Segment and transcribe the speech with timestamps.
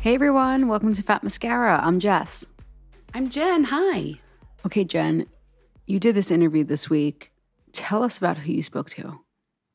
[0.00, 1.78] Hey everyone, welcome to Fat Mascara.
[1.80, 2.44] I'm Jess.
[3.14, 3.62] I'm Jen.
[3.64, 4.18] Hi.
[4.66, 5.26] Okay, Jen,
[5.86, 7.30] you did this interview this week.
[7.70, 9.20] Tell us about who you spoke to.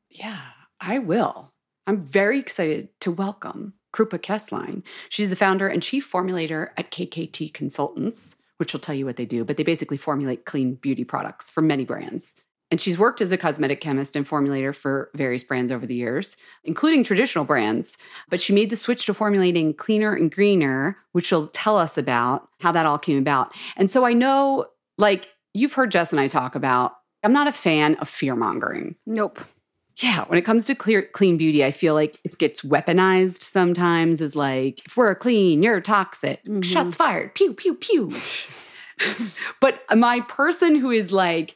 [0.10, 0.42] Yeah,
[0.82, 1.54] I will.
[1.88, 4.84] I'm very excited to welcome Krupa Koestline.
[5.08, 9.26] She's the founder and chief formulator at KKT Consultants, which will tell you what they
[9.26, 12.36] do, but they basically formulate clean beauty products for many brands.
[12.72, 16.38] And she's worked as a cosmetic chemist and formulator for various brands over the years,
[16.64, 17.98] including traditional brands.
[18.30, 22.48] But she made the switch to formulating cleaner and greener, which she'll tell us about
[22.60, 23.56] how that all came about.
[23.76, 24.68] And so I know,
[25.00, 26.94] like, you've heard Jess and I talk about,
[27.24, 28.96] I'm not a fan of fear mongering.
[29.06, 29.40] Nope.
[29.98, 34.22] Yeah, when it comes to clear clean beauty, I feel like it gets weaponized sometimes
[34.22, 36.44] as like, if we're clean, you're toxic.
[36.46, 36.64] Mhm.
[36.64, 37.34] Shots fired.
[37.36, 38.10] Pew, pew, pew.
[39.60, 41.56] but my person who is like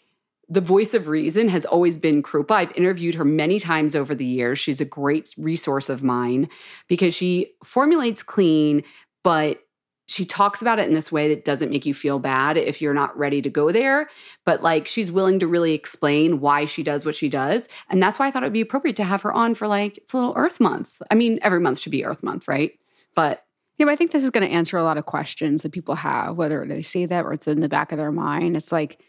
[0.49, 2.51] the voice of reason has always been Krupa.
[2.51, 4.59] I've interviewed her many times over the years.
[4.59, 6.49] She's a great resource of mine
[6.87, 8.83] because she formulates clean,
[9.23, 9.59] but
[10.05, 12.93] she talks about it in this way that doesn't make you feel bad if you're
[12.93, 14.09] not ready to go there.
[14.45, 17.69] But like she's willing to really explain why she does what she does.
[17.89, 19.97] And that's why I thought it would be appropriate to have her on for like,
[19.97, 21.01] it's a little Earth Month.
[21.09, 22.77] I mean, every month should be Earth Month, right?
[23.15, 23.45] But
[23.77, 25.95] Yeah, but I think this is going to answer a lot of questions that people
[25.95, 28.55] have, whether they say that or it's in the back of their mind.
[28.55, 28.99] It's like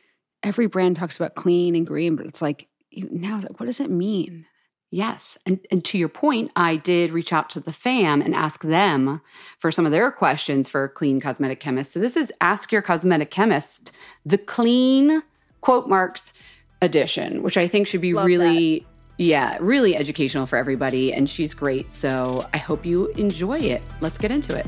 [0.44, 3.80] every brand talks about clean and green, but it's like now, it's like, what does
[3.80, 4.46] it mean?
[4.90, 5.36] Yes.
[5.44, 9.20] And, and to your point, I did reach out to the fam and ask them
[9.58, 11.92] for some of their questions for clean cosmetic chemists.
[11.92, 13.90] So this is Ask Your Cosmetic Chemist,
[14.24, 15.22] the clean
[15.62, 16.32] quote marks
[16.80, 18.86] edition, which I think should be Love really,
[19.18, 21.12] yeah, really educational for everybody.
[21.12, 21.90] And she's great.
[21.90, 23.90] So I hope you enjoy it.
[24.00, 24.66] Let's get into it.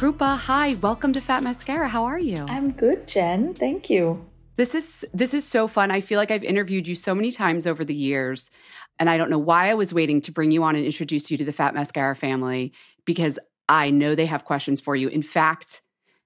[0.00, 0.72] Krupa, hi.
[0.80, 1.86] Welcome to Fat Mascara.
[1.86, 2.46] How are you?
[2.48, 3.52] I'm good, Jen.
[3.52, 4.24] Thank you.
[4.56, 5.90] This is this is so fun.
[5.90, 8.50] I feel like I've interviewed you so many times over the years,
[8.98, 11.36] and I don't know why I was waiting to bring you on and introduce you
[11.36, 12.72] to the Fat Mascara family
[13.04, 13.38] because
[13.68, 15.08] I know they have questions for you.
[15.08, 15.82] In fact,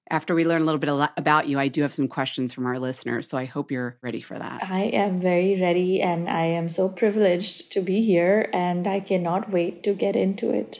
[0.09, 2.79] after we learn a little bit about you, I do have some questions from our
[2.79, 3.27] listeners.
[3.27, 4.63] So I hope you're ready for that.
[4.63, 9.51] I am very ready, and I am so privileged to be here, and I cannot
[9.51, 10.79] wait to get into it.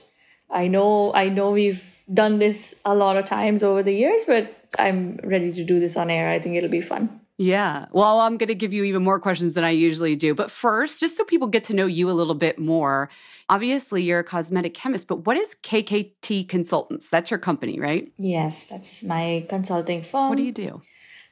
[0.50, 4.56] I know, I know we've done this a lot of times over the years, but
[4.78, 6.30] I'm ready to do this on air.
[6.30, 7.22] I think it'll be fun.
[7.38, 7.88] Yeah.
[7.92, 10.34] Well, I'm going to give you even more questions than I usually do.
[10.34, 13.10] But first, just so people get to know you a little bit more,
[13.50, 17.10] obviously you're a cosmetic chemist, but what is KKT Consultants?
[17.10, 18.10] That's your company, right?
[18.18, 20.30] Yes, that's my consulting firm.
[20.30, 20.80] What do you do?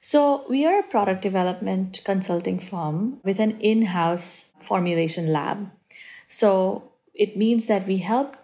[0.02, 5.72] So, we are a product development consulting firm with an in house formulation lab.
[6.28, 8.36] So, it means that we help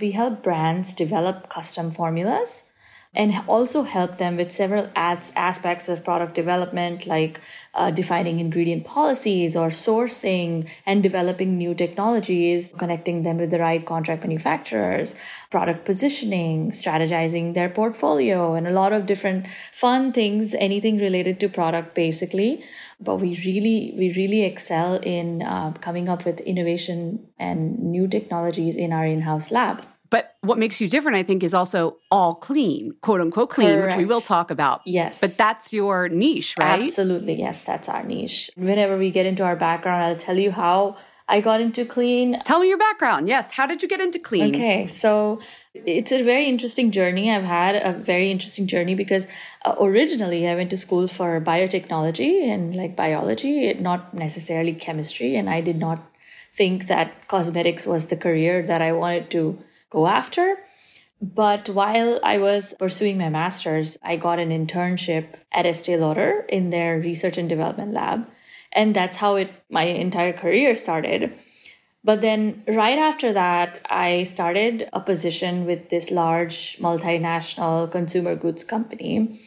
[0.00, 2.64] we help brands develop custom formulas
[3.18, 7.40] and also help them with several ads, aspects of product development like
[7.74, 13.84] uh, defining ingredient policies or sourcing and developing new technologies connecting them with the right
[13.84, 15.16] contract manufacturers
[15.50, 21.48] product positioning strategizing their portfolio and a lot of different fun things anything related to
[21.48, 22.64] product basically.
[23.00, 28.76] But we really we really excel in uh, coming up with innovation and new technologies
[28.76, 32.94] in our in-house lab but what makes you different, I think, is also all clean,
[33.02, 33.96] quote unquote clean, Correct.
[33.96, 34.80] which we will talk about.
[34.86, 35.20] Yes.
[35.20, 36.82] But that's your niche, right?
[36.82, 37.34] Absolutely.
[37.34, 38.50] Yes, that's our niche.
[38.56, 40.96] Whenever we get into our background, I'll tell you how
[41.28, 42.40] I got into clean.
[42.44, 43.28] Tell me your background.
[43.28, 43.50] Yes.
[43.52, 44.54] How did you get into clean?
[44.54, 44.86] Okay.
[44.86, 45.40] So
[45.74, 47.30] it's a very interesting journey.
[47.30, 49.26] I've had a very interesting journey because
[49.64, 55.36] uh, originally I went to school for biotechnology and like biology, not necessarily chemistry.
[55.36, 56.00] And I did not
[56.54, 59.58] think that cosmetics was the career that I wanted to
[59.90, 60.56] go after.
[61.20, 66.70] But while I was pursuing my master's, I got an internship at Estee Lauder in
[66.70, 68.26] their research and development lab.
[68.72, 71.32] And that's how it my entire career started.
[72.04, 78.62] But then right after that, I started a position with this large multinational consumer goods
[78.62, 79.40] company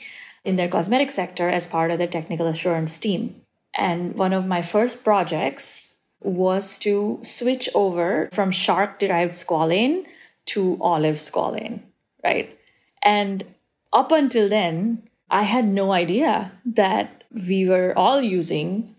[0.43, 3.41] in their cosmetic sector as part of their technical assurance team.
[3.73, 10.05] And one of my first projects was to switch over from shark derived squalane
[10.47, 11.81] to olive squalane,
[12.23, 12.57] right?
[13.01, 13.43] And
[13.93, 18.95] up until then, I had no idea that we were all using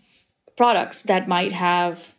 [0.57, 2.15] products that might have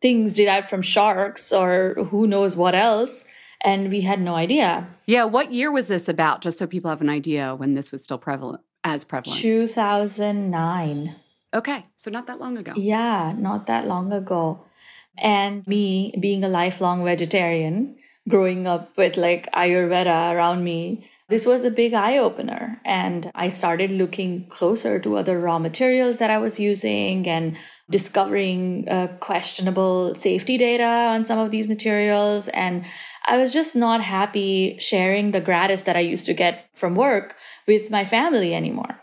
[0.00, 3.24] things derived from sharks or who knows what else.
[3.60, 4.86] And we had no idea.
[5.06, 5.24] Yeah.
[5.24, 6.42] What year was this about?
[6.42, 9.40] Just so people have an idea when this was still prevalent, as prevalent.
[9.40, 11.16] 2009.
[11.52, 11.84] Okay.
[11.96, 12.74] So not that long ago.
[12.76, 13.34] Yeah.
[13.36, 14.64] Not that long ago.
[15.16, 17.96] And me being a lifelong vegetarian,
[18.28, 22.80] growing up with like Ayurveda around me, this was a big eye opener.
[22.84, 27.56] And I started looking closer to other raw materials that I was using and
[27.90, 32.48] discovering uh, questionable safety data on some of these materials.
[32.48, 32.84] And
[33.26, 37.36] I was just not happy sharing the gratis that I used to get from work
[37.66, 39.02] with my family anymore.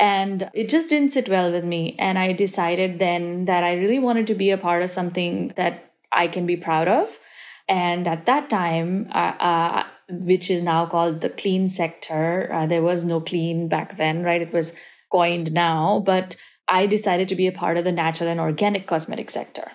[0.00, 1.96] And it just didn't sit well with me.
[1.98, 5.92] And I decided then that I really wanted to be a part of something that
[6.12, 7.18] I can be proud of
[7.68, 12.82] and at that time, uh, uh, which is now called the clean sector, uh, there
[12.82, 14.40] was no clean back then, right?
[14.40, 14.72] It was
[15.12, 16.36] coined now, but
[16.66, 19.72] I decided to be a part of the natural and organic cosmetic sector,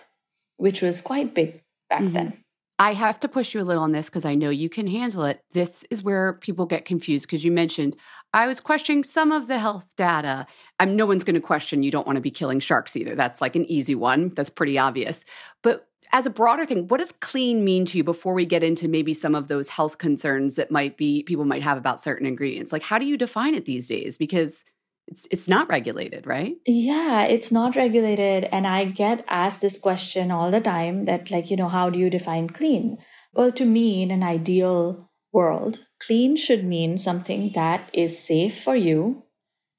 [0.57, 2.13] which was quite big back mm-hmm.
[2.13, 2.37] then.
[2.79, 5.23] I have to push you a little on this because I know you can handle
[5.25, 5.39] it.
[5.53, 7.95] This is where people get confused because you mentioned
[8.33, 10.47] I was questioning some of the health data.
[10.79, 13.13] I'm no one's going to question you don't want to be killing sharks either.
[13.15, 14.29] That's like an easy one.
[14.29, 15.23] That's pretty obvious.
[15.61, 18.87] But as a broader thing, what does clean mean to you before we get into
[18.87, 22.71] maybe some of those health concerns that might be people might have about certain ingredients?
[22.71, 24.15] Like how do you define it these days?
[24.15, 24.63] Because
[25.07, 26.55] it's it's not regulated, right?
[26.65, 31.49] Yeah, it's not regulated and I get asked this question all the time that like,
[31.49, 32.99] you know, how do you define clean?
[33.33, 38.75] Well, to me in an ideal world, clean should mean something that is safe for
[38.75, 39.23] you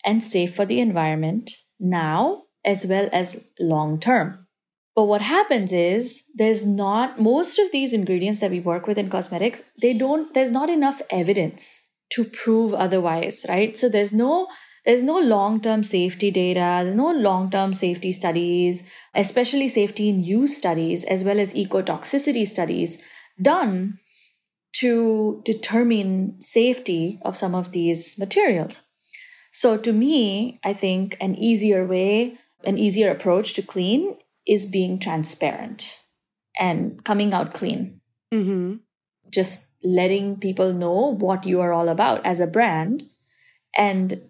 [0.04, 4.43] and safe for the environment now as well as long term.
[4.94, 9.10] But what happens is there's not most of these ingredients that we work with in
[9.10, 13.76] cosmetics, they don't, there's not enough evidence to prove otherwise, right?
[13.76, 14.46] So there's no,
[14.84, 18.84] there's no long-term safety data, there's no long-term safety studies,
[19.14, 23.02] especially safety in use studies, as well as ecotoxicity studies
[23.42, 23.98] done
[24.74, 28.82] to determine safety of some of these materials.
[29.52, 34.98] So to me, I think an easier way, an easier approach to clean is being
[34.98, 36.00] transparent
[36.58, 38.00] and coming out clean.
[38.32, 38.76] Mm-hmm.
[39.30, 43.04] Just letting people know what you are all about as a brand
[43.76, 44.22] and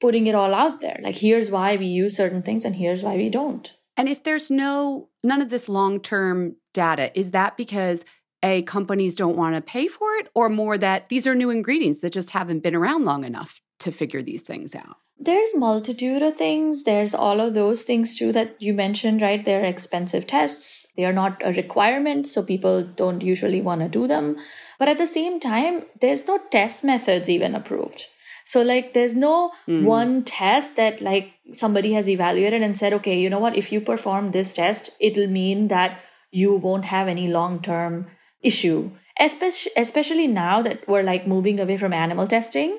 [0.00, 0.98] putting it all out there.
[1.02, 3.72] Like, here's why we use certain things and here's why we don't.
[3.96, 8.04] And if there's no, none of this long term data, is that because
[8.42, 11.98] A, companies don't want to pay for it, or more that these are new ingredients
[12.00, 14.96] that just haven't been around long enough to figure these things out?
[15.22, 16.84] There's multitude of things.
[16.84, 19.44] There's all of those things too that you mentioned, right?
[19.44, 20.86] They're expensive tests.
[20.96, 24.38] They are not a requirement, so people don't usually want to do them.
[24.78, 28.06] But at the same time, there's no test methods even approved.
[28.46, 29.84] So like there's no mm.
[29.84, 33.80] one test that like somebody has evaluated and said, okay, you know what, if you
[33.82, 36.00] perform this test, it'll mean that
[36.30, 38.06] you won't have any long-term
[38.42, 38.90] issue.
[39.18, 42.78] Especially, especially now that we're like moving away from animal testing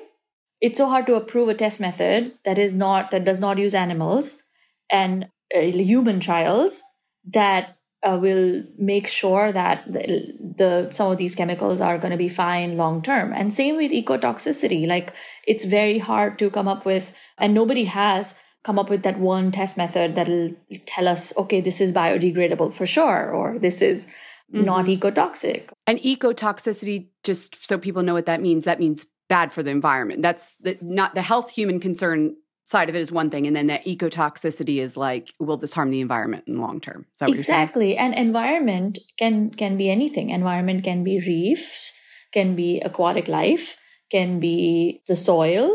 [0.62, 3.74] it's so hard to approve a test method that is not that does not use
[3.74, 4.42] animals
[4.90, 6.82] and uh, human trials
[7.26, 12.16] that uh, will make sure that the, the, some of these chemicals are going to
[12.16, 13.32] be fine long term.
[13.32, 14.86] And same with ecotoxicity.
[14.86, 15.14] Like
[15.46, 19.52] it's very hard to come up with and nobody has come up with that one
[19.52, 20.50] test method that'll
[20.86, 24.06] tell us okay this is biodegradable for sure or this is
[24.52, 24.64] mm-hmm.
[24.64, 25.70] not ecotoxic.
[25.86, 30.20] And ecotoxicity just so people know what that means that means bad for the environment.
[30.20, 32.36] That's the, not the health human concern
[32.66, 35.90] side of it is one thing, and then that ecotoxicity is like, will this harm
[35.90, 37.06] the environment in the long term?
[37.22, 37.96] exactly.
[37.96, 40.28] And environment can can be anything.
[40.28, 41.92] Environment can be reefs,
[42.30, 43.78] can be aquatic life,
[44.10, 45.66] can be the soil.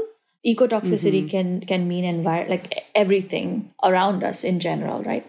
[0.46, 1.36] Ecotoxicity mm-hmm.
[1.36, 5.26] can can mean envir- like everything around us in general, right?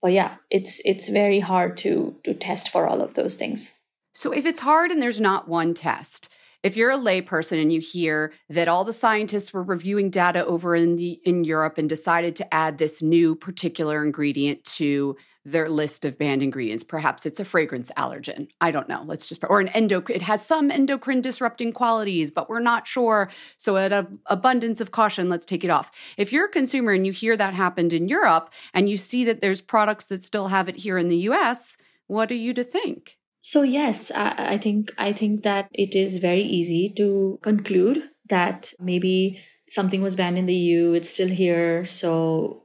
[0.00, 1.90] But yeah, it's it's very hard to
[2.22, 3.74] to test for all of those things.
[4.14, 6.28] So if it's hard and there's not one test,
[6.62, 10.74] if you're a layperson and you hear that all the scientists were reviewing data over
[10.74, 16.04] in the in Europe and decided to add this new particular ingredient to their list
[16.04, 18.48] of banned ingredients, perhaps it's a fragrance allergen.
[18.60, 19.02] I don't know.
[19.06, 20.16] Let's just or an endocrine.
[20.16, 23.30] It has some endocrine disrupting qualities, but we're not sure.
[23.56, 25.90] So, at an abundance of caution, let's take it off.
[26.16, 29.40] If you're a consumer and you hear that happened in Europe and you see that
[29.40, 33.17] there's products that still have it here in the U.S., what are you to think?
[33.40, 38.74] So yes, I, I think I think that it is very easy to conclude that
[38.78, 42.64] maybe something was banned in the EU, it's still here, so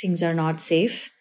[0.00, 1.12] things are not safe.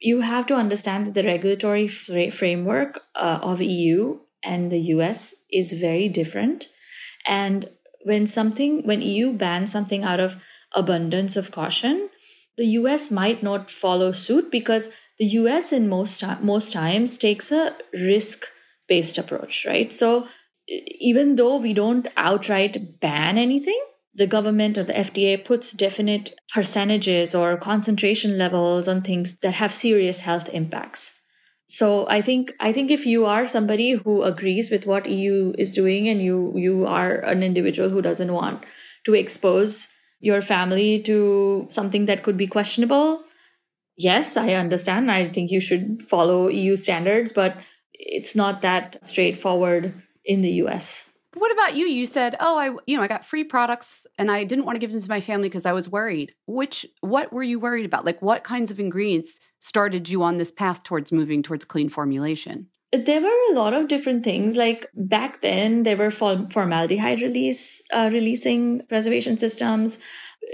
[0.00, 5.34] You have to understand that the regulatory fra- framework uh, of EU and the US
[5.50, 6.68] is very different.
[7.26, 7.70] And
[8.04, 10.36] when something, when EU bans something out of
[10.72, 12.10] abundance of caution,
[12.56, 17.76] the US might not follow suit because the US in most most times takes a
[17.92, 18.46] risk
[18.88, 19.92] based approach, right?
[19.92, 20.26] So
[20.66, 23.80] even though we don't outright ban anything,
[24.14, 29.72] the government or the FDA puts definite percentages or concentration levels on things that have
[29.72, 31.12] serious health impacts.
[31.68, 35.72] So I think I think if you are somebody who agrees with what EU is
[35.72, 38.64] doing and you you are an individual who doesn't want
[39.04, 39.88] to expose
[40.20, 43.24] your family to something that could be questionable,
[43.96, 45.10] yes, I understand.
[45.10, 47.56] I think you should follow EU standards, but
[47.92, 51.08] it's not that straightforward in the US.
[51.36, 51.86] What about you?
[51.86, 54.80] You said, "Oh, I you know, I got free products and I didn't want to
[54.80, 58.04] give them to my family because I was worried." Which what were you worried about?
[58.04, 62.68] Like what kinds of ingredients started you on this path towards moving towards clean formulation?
[62.92, 64.56] There were a lot of different things.
[64.56, 69.98] Like back then, there were formaldehyde release uh, releasing preservation systems.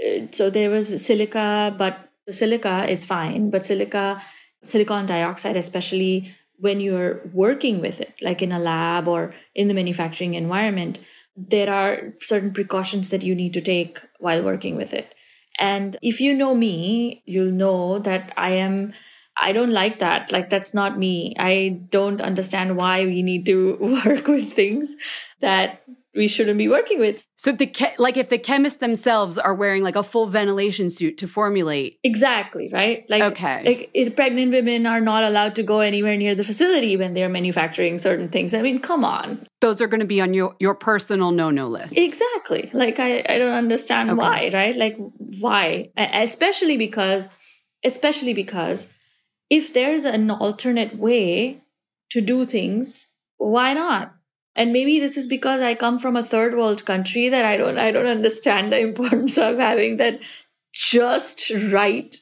[0.03, 4.21] Uh, so there was silica, but silica is fine, but silica,
[4.63, 9.73] silicon dioxide, especially when you're working with it, like in a lab or in the
[9.73, 10.99] manufacturing environment,
[11.35, 15.15] there are certain precautions that you need to take while working with it.
[15.57, 18.93] And if you know me, you'll know that I am,
[19.41, 20.31] I don't like that.
[20.31, 21.35] Like, that's not me.
[21.39, 24.95] I don't understand why we need to work with things
[25.39, 25.81] that
[26.15, 27.25] we shouldn't be working with.
[27.35, 31.17] So the ke- like if the chemists themselves are wearing like a full ventilation suit
[31.19, 31.99] to formulate.
[32.03, 33.05] Exactly, right?
[33.09, 33.63] Like okay.
[33.63, 37.29] like it, pregnant women are not allowed to go anywhere near the facility when they're
[37.29, 38.53] manufacturing certain things.
[38.53, 39.47] I mean, come on.
[39.61, 41.97] Those are going to be on your your personal no-no list.
[41.97, 42.69] Exactly.
[42.73, 44.17] Like I I don't understand okay.
[44.17, 44.75] why, right?
[44.75, 44.97] Like
[45.39, 45.91] why?
[45.95, 47.29] Especially because
[47.83, 48.91] especially because
[49.49, 51.61] if there's an alternate way
[52.09, 54.13] to do things, why not?
[54.55, 57.77] And maybe this is because i come from a third world country that i don't
[57.77, 60.19] i don't understand the importance of having that
[60.73, 62.17] just right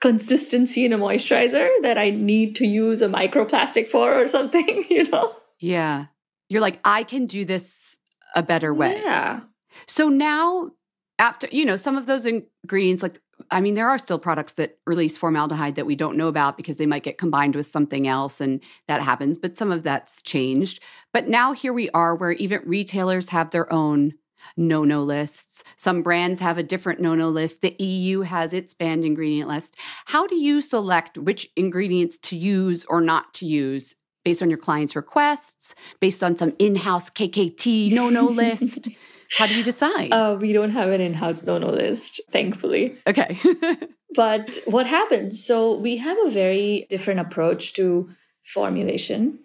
[0.00, 5.08] consistency in a moisturizer that i need to use a microplastic for or something you
[5.10, 5.34] know?
[5.58, 6.06] Yeah.
[6.48, 7.96] You're like i can do this
[8.34, 9.00] a better way.
[9.02, 9.40] Yeah.
[9.86, 10.70] So now
[11.18, 13.20] after you know some of those ingredients like
[13.50, 16.76] I mean, there are still products that release formaldehyde that we don't know about because
[16.76, 20.80] they might get combined with something else and that happens, but some of that's changed.
[21.12, 24.14] But now here we are where even retailers have their own.
[24.56, 25.62] no no lists.
[25.76, 27.60] Some brands have a different no no list.
[27.60, 29.76] The EU has its banned ingredient list.
[30.06, 34.58] How do you select which ingredients to use or not to use based on your
[34.58, 38.88] client's requests, based on some in house KKT no no list?
[39.36, 40.12] How do you decide?
[40.12, 42.98] Uh, we don't have an in house no no list, thankfully.
[43.06, 43.38] Okay.
[44.14, 45.44] but what happens?
[45.44, 48.10] So we have a very different approach to
[48.44, 49.38] formulation.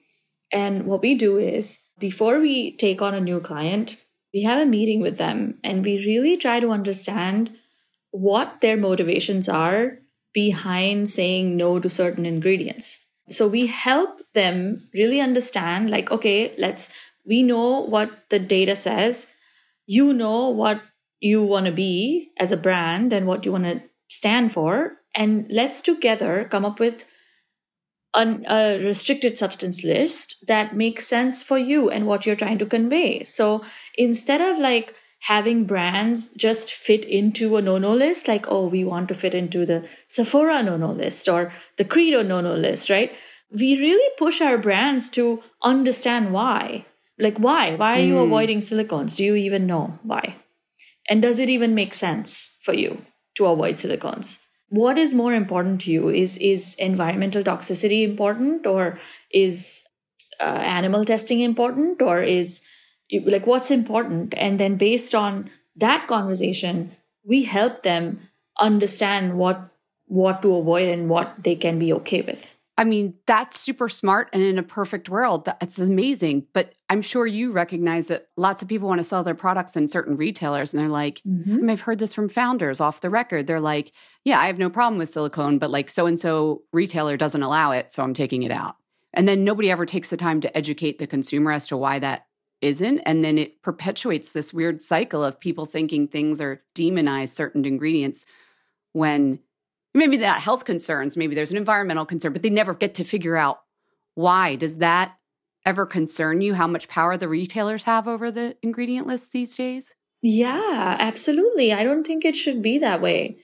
[0.52, 3.98] And what we do is before we take on a new client,
[4.34, 7.58] we have a meeting with them and we really try to understand
[8.12, 10.00] what their motivations are
[10.34, 13.00] behind saying no to certain ingredients.
[13.30, 16.90] So we help them really understand like, okay, let's,
[17.26, 19.28] we know what the data says.
[19.88, 20.82] You know what
[21.20, 24.98] you want to be as a brand and what you want to stand for.
[25.16, 27.06] And let's together come up with
[28.14, 32.66] an, a restricted substance list that makes sense for you and what you're trying to
[32.66, 33.24] convey.
[33.24, 33.64] So
[33.98, 39.08] instead of like having brands just fit into a no-no list, like, oh, we want
[39.08, 43.12] to fit into the Sephora no-no list or the Credo no-no list, right?
[43.50, 46.86] We really push our brands to understand why.
[47.20, 47.76] Like, why?
[47.76, 48.26] Why are you mm.
[48.26, 49.16] avoiding silicones?
[49.16, 50.36] Do you even know why?
[51.10, 53.02] And does it even make sense for you
[53.36, 54.40] to avoid silicones?
[54.70, 59.00] what is more important to you is is environmental toxicity important or
[59.32, 59.84] is
[60.40, 62.62] uh, animal testing important or is
[63.26, 66.92] like what's important and then based on that conversation
[67.24, 68.20] we help them
[68.60, 69.70] understand what
[70.08, 74.30] what to avoid and what they can be okay with I mean, that's super smart.
[74.34, 76.46] And in a perfect world, that's amazing.
[76.54, 79.88] But I'm sure you recognize that lots of people want to sell their products in
[79.88, 80.74] certain retailers.
[80.74, 81.68] And they're like, mm-hmm.
[81.70, 83.48] I've heard this from founders off the record.
[83.48, 83.92] They're like,
[84.26, 87.72] yeah, I have no problem with silicone, but like so and so retailer doesn't allow
[87.72, 87.92] it.
[87.94, 88.76] So I'm taking it out.
[89.12, 92.28] And then nobody ever takes the time to educate the consumer as to why that
[92.62, 93.00] isn't.
[93.00, 98.26] And then it perpetuates this weird cycle of people thinking things are demonized certain ingredients
[98.94, 99.40] when
[99.94, 103.38] maybe that health concerns, maybe there's an environmental concern, but they never get to figure
[103.38, 103.62] out
[104.16, 104.56] why.
[104.56, 105.18] Does that
[105.66, 109.96] ever concern you how much power the retailers have over the ingredient lists these days?
[110.22, 111.74] Yeah, absolutely.
[111.74, 113.38] I don't think it should be that way.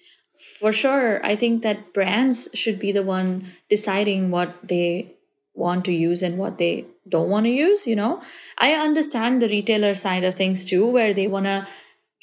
[0.59, 5.13] For sure, I think that brands should be the one deciding what they
[5.53, 8.21] want to use and what they don't want to use, you know.
[8.57, 11.67] I understand the retailer side of things too where they want to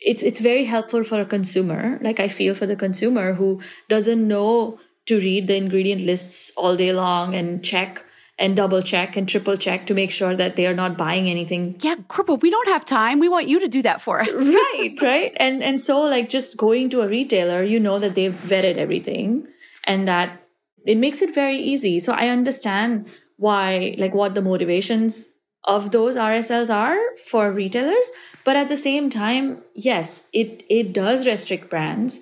[0.00, 4.26] it's it's very helpful for a consumer like i feel for the consumer who doesn't
[4.26, 8.04] know to read the ingredient lists all day long and check
[8.40, 11.76] and double check and triple check to make sure that they are not buying anything.
[11.80, 13.20] Yeah, Krupa, we don't have time.
[13.20, 14.32] We want you to do that for us.
[14.34, 15.32] right, right.
[15.36, 19.46] And and so like just going to a retailer, you know that they've vetted everything
[19.84, 20.40] and that
[20.86, 22.00] it makes it very easy.
[22.00, 25.28] So I understand why like what the motivations
[25.64, 28.10] of those RSLs are for retailers.
[28.44, 32.20] But at the same time, yes, it, it does restrict brands.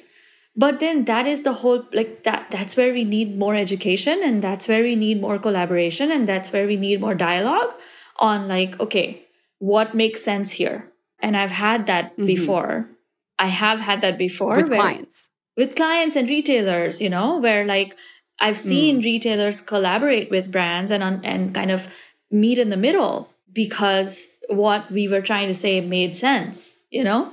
[0.57, 4.43] But then that is the whole like that that's where we need more education and
[4.43, 7.75] that's where we need more collaboration and that's where we need more dialogue
[8.19, 9.23] on like, okay,
[9.61, 10.91] what makes sense here?
[11.21, 12.27] And I've had that mm-hmm.
[12.27, 12.91] before.
[13.39, 15.29] I have had that before with where, clients.
[15.57, 17.97] With clients and retailers, you know, where like
[18.41, 19.05] I've seen mm.
[19.05, 21.89] retailers collaborate with brands and on and kind of
[22.31, 27.33] meet in the middle because what we were trying to say made sense, you know?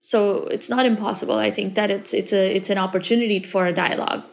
[0.00, 1.36] So it's not impossible.
[1.36, 4.24] I think that it's it's a it's an opportunity for a dialogue.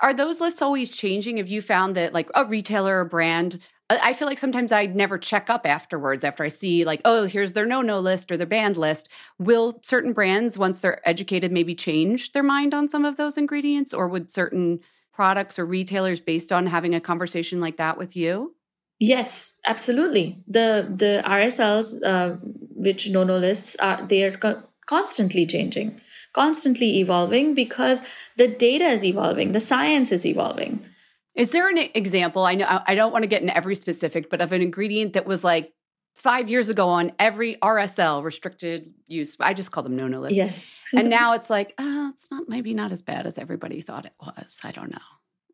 [0.00, 1.38] Are those lists always changing?
[1.38, 5.16] Have you found that like a retailer or brand I feel like sometimes I never
[5.16, 8.76] check up afterwards after I see like, oh, here's their no-no list or their banned
[8.76, 9.08] list.
[9.38, 13.94] Will certain brands, once they're educated, maybe change their mind on some of those ingredients,
[13.94, 14.80] or would certain
[15.12, 18.55] products or retailers, based on having a conversation like that with you?
[18.98, 20.42] Yes, absolutely.
[20.48, 22.36] The the RSLs, uh,
[22.74, 26.00] which no-no lists, are they are co- constantly changing,
[26.32, 28.00] constantly evolving because
[28.36, 30.86] the data is evolving, the science is evolving.
[31.34, 32.44] Is there an example?
[32.46, 35.26] I know I don't want to get into every specific, but of an ingredient that
[35.26, 35.74] was like
[36.14, 39.36] five years ago on every RSL restricted use.
[39.38, 40.38] I just call them no-no lists.
[40.38, 44.06] Yes, and now it's like, oh, it's not maybe not as bad as everybody thought
[44.06, 44.58] it was.
[44.64, 45.06] I don't know.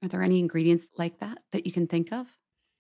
[0.05, 2.28] Are there any ingredients like that that you can think of?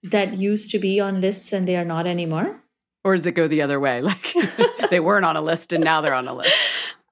[0.02, 2.60] That used to be on lists and they are not anymore?
[3.04, 4.00] Or does it go the other way?
[4.12, 4.34] Like
[4.90, 6.54] they weren't on a list and now they're on a list?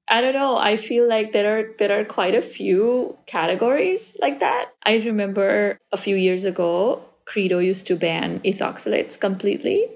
[0.09, 0.57] I don't know.
[0.57, 4.71] I feel like there are there are quite a few categories like that.
[4.83, 9.87] I remember a few years ago, Credo used to ban ethoxylates completely.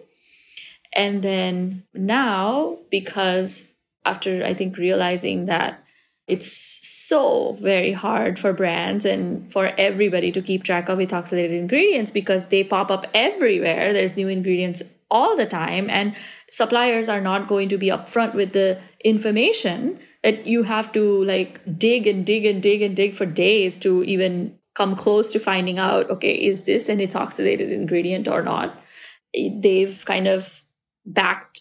[0.93, 3.67] And then now, because
[4.05, 5.84] after I think realizing that
[6.27, 12.11] it's so very hard for brands and for everybody to keep track of ethoxylated ingredients
[12.11, 13.93] because they pop up everywhere.
[13.93, 16.17] There's new ingredients all the time and
[16.51, 21.61] suppliers are not going to be upfront with the information that you have to like
[21.79, 25.79] dig and dig and dig and dig for days to even come close to finding
[25.79, 28.81] out okay is this an ethoxylated ingredient or not
[29.61, 30.65] they've kind of
[31.05, 31.61] backed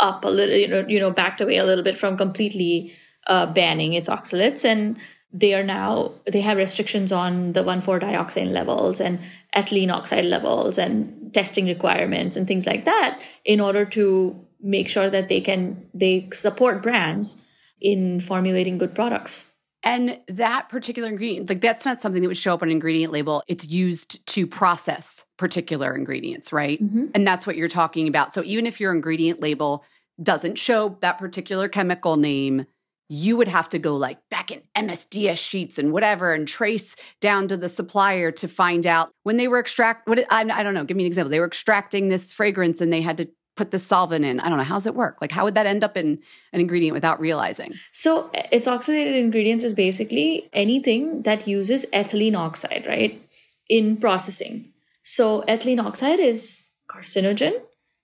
[0.00, 2.92] up a little you know you know backed away a little bit from completely
[3.26, 4.98] uh, banning ethoxylates and
[5.32, 9.18] they are now they have restrictions on the 1,4-dioxane levels and
[9.56, 15.08] ethylene oxide levels and testing requirements and things like that in order to make sure
[15.08, 17.42] that they can they support brands
[17.80, 19.44] in formulating good products
[19.84, 23.12] and that particular ingredient, like that's not something that would show up on an ingredient
[23.12, 23.42] label.
[23.48, 26.80] It's used to process particular ingredients, right?
[26.80, 27.06] Mm-hmm.
[27.14, 28.32] And that's what you're talking about.
[28.32, 29.84] So even if your ingredient label
[30.22, 32.66] doesn't show that particular chemical name,
[33.14, 37.46] you would have to go like back in MSDS sheets and whatever and trace down
[37.48, 40.82] to the supplier to find out when they were extract what I, I don't know,
[40.82, 41.30] give me an example.
[41.30, 44.40] They were extracting this fragrance and they had to put the solvent in?
[44.40, 44.64] I don't know.
[44.64, 45.18] How's it work?
[45.20, 46.20] Like, how would that end up in
[46.54, 47.74] an ingredient without realizing?
[47.92, 53.22] So, eh, ethoxylated ingredients is basically anything that uses ethylene oxide, right,
[53.68, 54.72] in processing.
[55.02, 57.52] So, ethylene oxide is carcinogen.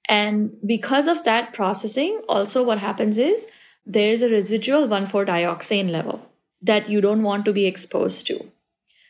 [0.07, 3.47] And because of that processing, also what happens is
[3.89, 8.53] there's a residual 1,4-dioxane level that you don't want to be exposed to.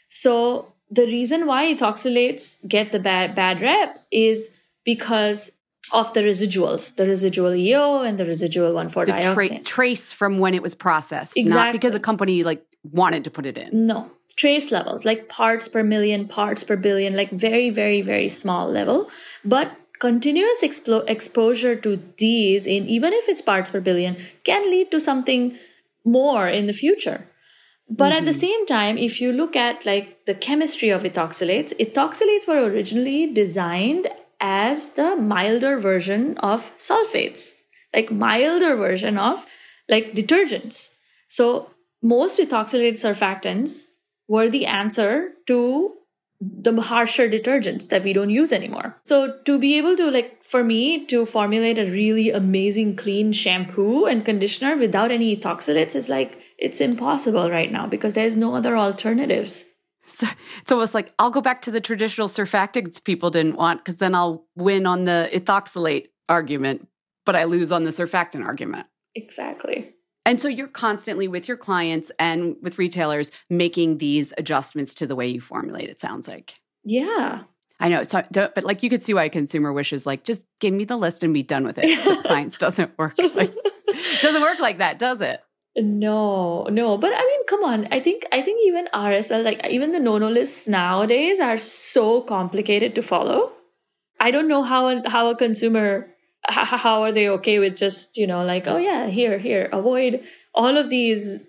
[0.09, 4.51] So, the reason why ethoxylates get the bad, bad rep is
[4.85, 5.53] because
[5.93, 9.49] of the residuals, the residual EO and the residual 1,4-dioxane.
[9.49, 11.63] Tra- trace from when it was processed, exactly.
[11.63, 13.87] not because a company like wanted to put it in.
[13.87, 18.71] No, trace levels like parts per million, parts per billion, like very, very, very small
[18.71, 19.11] level.
[19.45, 24.91] But continuous explo- exposure to these, in even if it's parts per billion, can lead
[24.91, 25.57] to something
[26.05, 27.27] more in the future.
[27.89, 28.13] But mm-hmm.
[28.13, 28.41] at the mm-hmm.
[28.41, 34.09] same time, if you look at like the chemistry of ethoxylates, ethoxylates were originally designed
[34.41, 37.55] as the milder version of sulfates,
[37.95, 39.47] like milder version of
[39.89, 40.89] like detergents.
[41.29, 41.71] So
[42.03, 43.87] most ethoxylated surfactants
[44.29, 45.95] were the answer to
[46.41, 48.97] the harsher detergents that we don't use anymore.
[49.05, 54.07] So to be able to like for me to formulate a really amazing clean shampoo
[54.07, 58.77] and conditioner without any ethoxylates is like it's impossible right now because there's no other
[58.77, 59.65] alternatives.
[60.05, 60.27] So
[60.61, 64.15] it's almost like I'll go back to the traditional surfactants people didn't want because then
[64.15, 66.89] I'll win on the ethoxylate argument,
[67.27, 68.87] but I lose on the surfactant argument.
[69.15, 69.95] Exactly.
[70.25, 75.17] And so you're constantly with your clients and with retailers making these adjustments to the
[75.17, 76.55] way you formulate, it sounds like.
[76.85, 77.45] Yeah.
[77.81, 80.75] I know, so, but like you could see why a consumer wishes like just give
[80.75, 82.05] me the list and be done with it.
[82.05, 83.55] But science doesn't work like
[84.21, 85.41] doesn't work like that, does it?
[85.77, 87.87] No, no, but I mean, come on.
[87.93, 92.21] I think I think even RSL, like even the no no lists nowadays, are so
[92.23, 93.53] complicated to follow.
[94.19, 96.09] I don't know how a, how a consumer
[96.49, 100.23] how are they okay with just you know like oh yeah here here avoid
[100.55, 101.41] all of these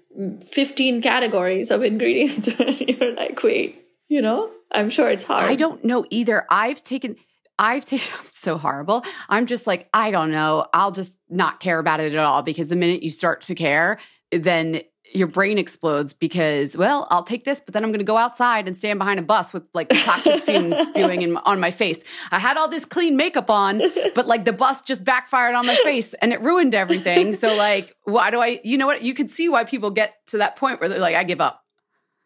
[0.51, 5.55] 15 categories of ingredients and you're like wait you know i'm sure it's hard i
[5.55, 7.15] don't know either i've taken
[7.61, 9.03] I've taken so horrible.
[9.27, 10.67] I'm just like, I don't know.
[10.73, 13.99] I'll just not care about it at all because the minute you start to care,
[14.31, 14.81] then
[15.13, 18.67] your brain explodes because, well, I'll take this, but then I'm going to go outside
[18.67, 21.99] and stand behind a bus with like toxic fumes spewing in, on my face.
[22.31, 23.81] I had all this clean makeup on,
[24.15, 27.33] but like the bus just backfired on my face and it ruined everything.
[27.33, 29.01] So, like, why do I, you know what?
[29.01, 31.63] You can see why people get to that point where they're like, I give up.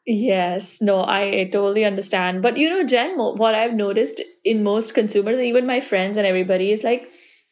[0.06, 2.42] Yes, no, I totally understand.
[2.42, 6.72] But you know, Jen, what I've noticed in most consumers, even my friends and everybody,
[6.72, 7.10] is like,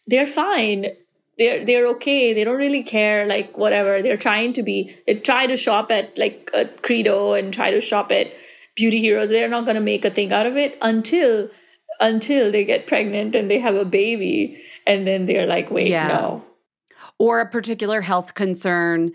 [0.08, 0.88] they're fine
[1.42, 5.48] they're they're okay they don't really care like whatever they're trying to be they try
[5.48, 8.28] to shop at like a credo and try to shop at
[8.76, 11.50] beauty heroes they're not going to make a thing out of it until
[12.00, 16.08] until they get pregnant and they have a baby and then they're like wait yeah.
[16.08, 16.44] no
[17.18, 19.12] or a particular health concern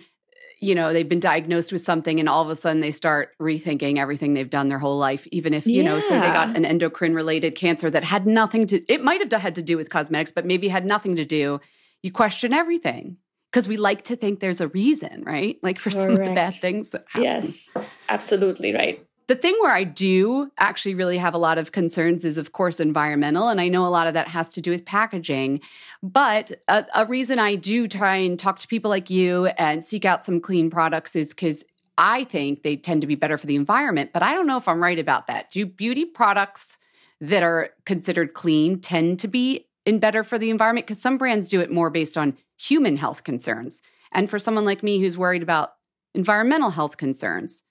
[0.58, 3.98] you know they've been diagnosed with something and all of a sudden they start rethinking
[3.98, 5.90] everything they've done their whole life even if you yeah.
[5.90, 9.40] know say they got an endocrine related cancer that had nothing to it might have
[9.40, 11.60] had to do with cosmetics but maybe had nothing to do
[12.06, 13.16] you question everything
[13.50, 15.58] because we like to think there's a reason, right?
[15.60, 16.06] Like for Correct.
[16.06, 17.24] some of the bad things that happen.
[17.24, 17.72] Yes,
[18.08, 19.04] absolutely right.
[19.26, 22.78] The thing where I do actually really have a lot of concerns is, of course,
[22.78, 23.48] environmental.
[23.48, 25.62] And I know a lot of that has to do with packaging.
[26.00, 30.04] But a, a reason I do try and talk to people like you and seek
[30.04, 31.64] out some clean products is because
[31.98, 34.10] I think they tend to be better for the environment.
[34.12, 35.50] But I don't know if I'm right about that.
[35.50, 36.78] Do beauty products
[37.20, 40.86] that are considered clean tend to be in better for the environment?
[40.86, 43.80] Because some brands do it more based on human health concerns.
[44.12, 45.70] And for someone like me who's worried about
[46.14, 47.62] environmental health concerns,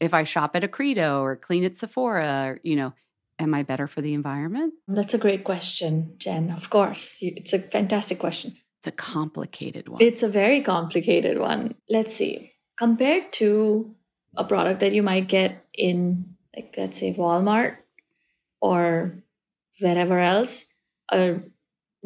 [0.00, 2.94] if I shop at a Credo or clean at Sephora, or, you know,
[3.38, 4.74] am I better for the environment?
[4.88, 6.50] That's a great question, Jen.
[6.50, 7.18] Of course.
[7.20, 8.56] It's a fantastic question.
[8.78, 10.02] It's a complicated one.
[10.02, 11.74] It's a very complicated one.
[11.88, 12.52] Let's see.
[12.76, 13.94] Compared to
[14.36, 17.76] a product that you might get in, like, let's say, Walmart
[18.60, 19.22] or
[19.80, 20.66] wherever else,
[21.10, 21.36] a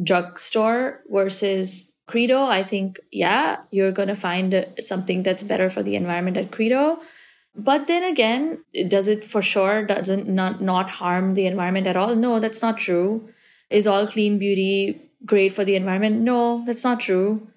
[0.02, 5.94] drugstore versus Credo, I think, yeah, you're going to find something that's better for the
[5.94, 7.00] environment at Credo.
[7.54, 12.14] But then again, does it for sure doesn't not, not harm the environment at all?
[12.14, 13.28] No, that's not true.
[13.68, 16.20] Is all clean beauty great for the environment?
[16.20, 17.48] No, that's not true.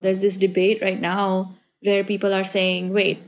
[0.00, 3.20] There's this debate right now where people are saying, wait,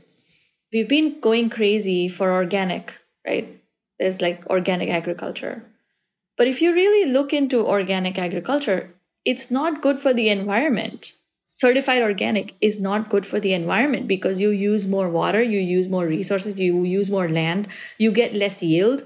[0.73, 2.95] we've been going crazy for organic,
[3.27, 3.61] right?
[3.99, 5.63] There's like organic agriculture.
[6.37, 8.93] But if you really look into organic agriculture,
[9.25, 11.13] it's not good for the environment.
[11.47, 15.89] Certified organic is not good for the environment because you use more water, you use
[15.89, 17.67] more resources, you use more land,
[17.97, 19.03] you get less yield.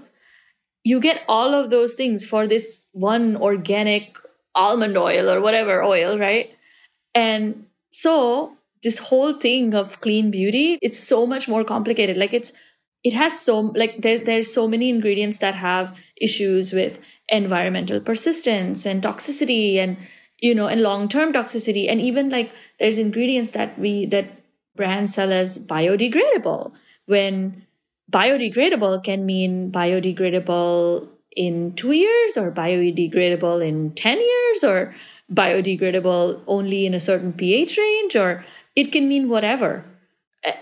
[0.83, 4.15] You get all of those things for this one organic
[4.53, 6.55] almond oil or whatever oil, right?
[7.13, 12.17] And so this whole thing of clean beauty, it's so much more complicated.
[12.17, 12.53] Like it's
[13.03, 18.85] it has so like there, there's so many ingredients that have issues with environmental persistence
[18.85, 19.97] and toxicity and
[20.39, 21.89] you know and long-term toxicity.
[21.89, 24.29] And even like there's ingredients that we that
[24.75, 26.73] brands sell as biodegradable
[27.05, 27.65] when
[28.11, 34.93] biodegradable can mean biodegradable in 2 years or biodegradable in 10 years or
[35.33, 39.85] biodegradable only in a certain pH range or it can mean whatever.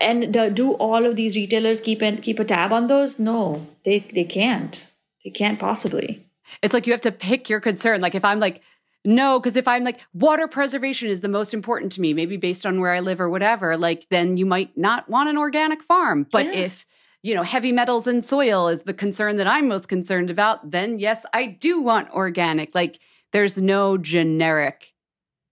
[0.00, 3.18] And do all of these retailers keep and keep a tab on those?
[3.18, 4.86] No they they can't.
[5.22, 6.26] They can't possibly
[6.62, 8.00] it's like you have to pick your concern.
[8.00, 8.62] Like if I'm like,
[9.04, 12.64] no, because if I'm like, water preservation is the most important to me, maybe based
[12.64, 16.26] on where I live or whatever, like then you might not want an organic farm.
[16.30, 16.52] But yeah.
[16.52, 16.86] if,
[17.22, 20.98] you know, heavy metals in soil is the concern that I'm most concerned about, then
[20.98, 22.74] yes, I do want organic.
[22.74, 22.98] Like
[23.32, 24.94] there's no generic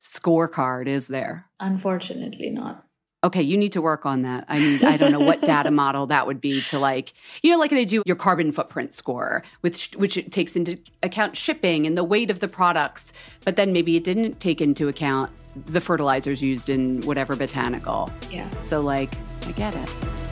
[0.00, 1.44] scorecard, is there?
[1.60, 2.86] Unfortunately, not
[3.24, 4.44] okay, you need to work on that.
[4.48, 7.58] I mean, I don't know what data model that would be to like, you know,
[7.58, 11.96] like they do your carbon footprint score, which which it takes into account shipping and
[11.96, 13.12] the weight of the products,
[13.44, 15.30] but then maybe it didn't take into account
[15.66, 18.10] the fertilizers used in whatever botanical.
[18.30, 18.48] Yeah.
[18.60, 19.10] So like,
[19.46, 20.31] I get it.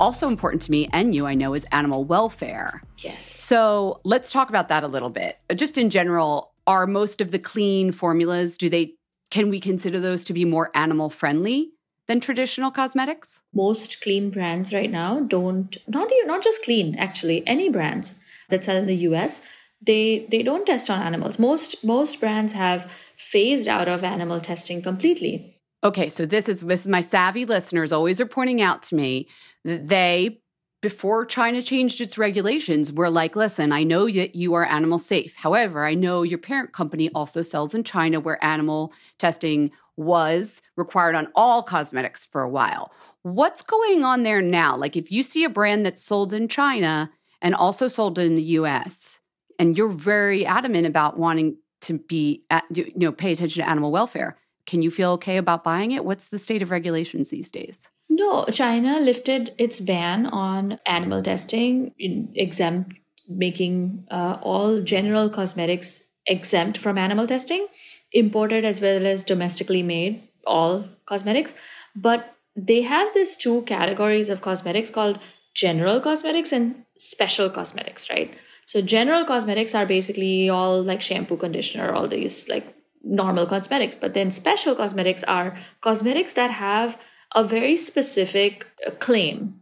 [0.00, 2.82] Also important to me and you, I know, is animal welfare.
[2.98, 3.24] Yes.
[3.24, 5.38] So let's talk about that a little bit.
[5.54, 8.94] Just in general, are most of the clean formulas, do they
[9.30, 11.72] can we consider those to be more animal friendly
[12.08, 13.42] than traditional cosmetics?
[13.54, 18.14] Most clean brands right now don't not even not just clean, actually, any brands
[18.48, 19.42] that sell in the US,
[19.82, 21.38] they they don't test on animals.
[21.38, 25.59] Most most brands have phased out of animal testing completely.
[25.82, 29.28] Okay, so this is this is my savvy listeners always are pointing out to me
[29.64, 30.40] that they
[30.82, 35.36] before China changed its regulations were like, listen, I know that you are animal safe.
[35.36, 41.14] However, I know your parent company also sells in China where animal testing was required
[41.14, 42.92] on all cosmetics for a while.
[43.22, 44.76] What's going on there now?
[44.76, 47.10] Like if you see a brand that's sold in China
[47.42, 49.20] and also sold in the US
[49.58, 53.92] and you're very adamant about wanting to be at, you know pay attention to animal
[53.92, 56.04] welfare, can you feel okay about buying it?
[56.04, 57.90] What's the state of regulations these days?
[58.08, 61.94] No, China lifted its ban on animal testing,
[62.34, 67.66] exempt making uh, all general cosmetics exempt from animal testing,
[68.12, 71.54] imported as well as domestically made, all cosmetics.
[71.94, 75.18] But they have these two categories of cosmetics called
[75.54, 78.34] general cosmetics and special cosmetics, right?
[78.66, 83.96] So general cosmetics are basically all like shampoo, conditioner, all these like normal cosmetics.
[83.96, 86.98] But then special cosmetics are cosmetics that have
[87.34, 89.60] a very specific uh, claim,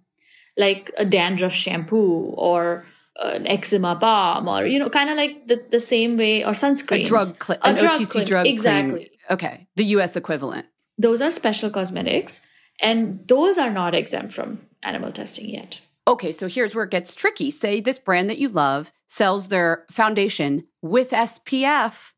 [0.57, 2.85] like a dandruff shampoo or
[3.20, 7.03] an eczema balm, or you know, kind of like the, the same way, or sunscreen.
[7.03, 8.24] A drug, cl- A an drug OTC claim.
[8.24, 8.55] drug claim.
[8.55, 9.11] Exactly.
[9.31, 10.16] Okay, the U.S.
[10.16, 10.66] equivalent.
[10.96, 12.40] Those are special cosmetics,
[12.81, 15.81] and those are not exempt from animal testing yet.
[16.07, 17.51] Okay, so here's where it gets tricky.
[17.51, 22.12] Say this brand that you love sells their foundation with SPF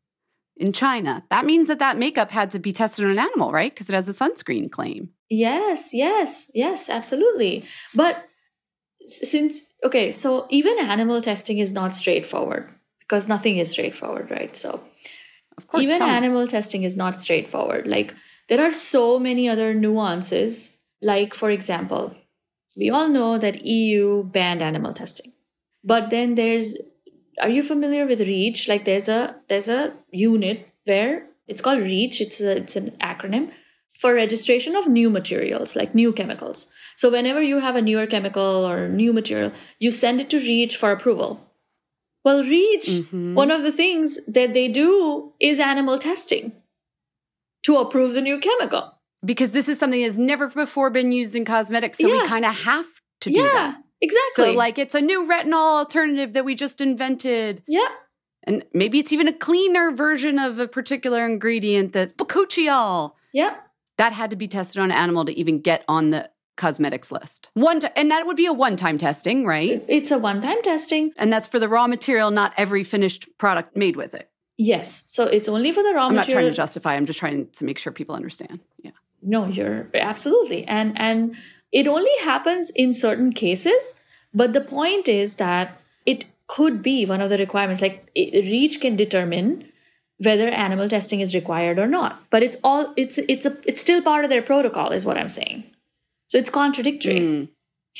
[0.61, 1.23] in China.
[1.29, 3.73] That means that that makeup had to be tested on an animal, right?
[3.73, 5.09] Because it has a sunscreen claim.
[5.29, 7.65] Yes, yes, yes, absolutely.
[7.95, 8.25] But
[9.03, 14.55] since, okay, so even animal testing is not straightforward because nothing is straightforward, right?
[14.55, 14.81] So
[15.57, 16.05] Of course, even me.
[16.05, 17.87] animal testing is not straightforward.
[17.87, 18.13] Like
[18.47, 20.77] there are so many other nuances.
[21.01, 22.15] Like, for example,
[22.77, 25.33] we all know that EU banned animal testing.
[25.83, 26.75] But then there's
[27.41, 28.67] are you familiar with REACH?
[28.67, 32.21] Like there's a there's a unit where it's called REACH.
[32.21, 33.51] It's a, it's an acronym
[33.99, 36.67] for registration of new materials, like new chemicals.
[36.95, 40.77] So whenever you have a newer chemical or new material, you send it to REACH
[40.77, 41.51] for approval.
[42.23, 43.33] Well, REACH, mm-hmm.
[43.33, 46.53] one of the things that they do is animal testing
[47.63, 48.97] to approve the new chemical.
[49.23, 52.23] Because this is something that's never before been used in cosmetics, so yeah.
[52.23, 52.85] we kind of have
[53.21, 53.80] to do yeah, that.
[54.01, 54.45] Exactly.
[54.45, 57.61] So, like, it's a new retinol alternative that we just invented.
[57.67, 57.87] Yeah.
[58.43, 63.13] And maybe it's even a cleaner version of a particular ingredient that bakuchiol.
[63.33, 63.57] Yeah.
[63.97, 67.51] That had to be tested on an animal to even get on the cosmetics list.
[67.53, 69.83] One t- and that would be a one-time testing, right?
[69.87, 71.13] It's a one-time testing.
[71.17, 74.29] And that's for the raw material, not every finished product made with it.
[74.57, 75.05] Yes.
[75.07, 76.15] So it's only for the raw I'm material.
[76.15, 76.95] I'm not trying to justify.
[76.95, 78.59] I'm just trying to make sure people understand.
[78.83, 78.91] Yeah.
[79.21, 80.65] No, you're absolutely.
[80.65, 81.35] And and
[81.71, 83.95] it only happens in certain cases,
[84.33, 87.81] but the point is that it could be one of the requirements.
[87.81, 89.71] Like REACH can determine
[90.17, 92.21] whether animal testing is required or not.
[92.29, 95.27] But it's all it's it's a it's still part of their protocol, is what I'm
[95.27, 95.63] saying.
[96.27, 97.19] So it's contradictory.
[97.19, 97.49] Mm.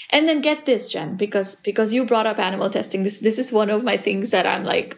[0.09, 3.03] And then get this, Jen, because because you brought up animal testing.
[3.03, 4.97] This this is one of my things that I'm like,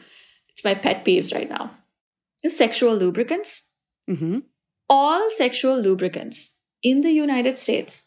[0.50, 1.72] it's my pet peeves right now.
[2.44, 3.68] The sexual lubricants.
[4.10, 4.40] Mm-hmm.
[4.90, 8.04] All sexual lubricants in the United States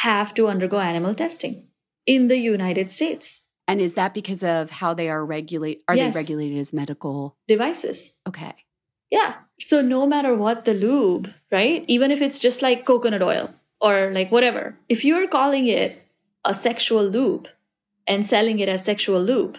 [0.00, 1.68] have to undergo animal testing
[2.06, 3.42] in the United States.
[3.68, 5.82] And is that because of how they are regulate?
[5.86, 6.14] Are yes.
[6.14, 8.14] they regulated as medical devices?
[8.26, 8.54] Okay.
[9.10, 9.34] Yeah.
[9.60, 11.84] So no matter what the lube, right?
[11.86, 16.02] Even if it's just like coconut oil or like whatever, if you're calling it
[16.44, 17.48] a sexual lube
[18.06, 19.58] and selling it as sexual lube,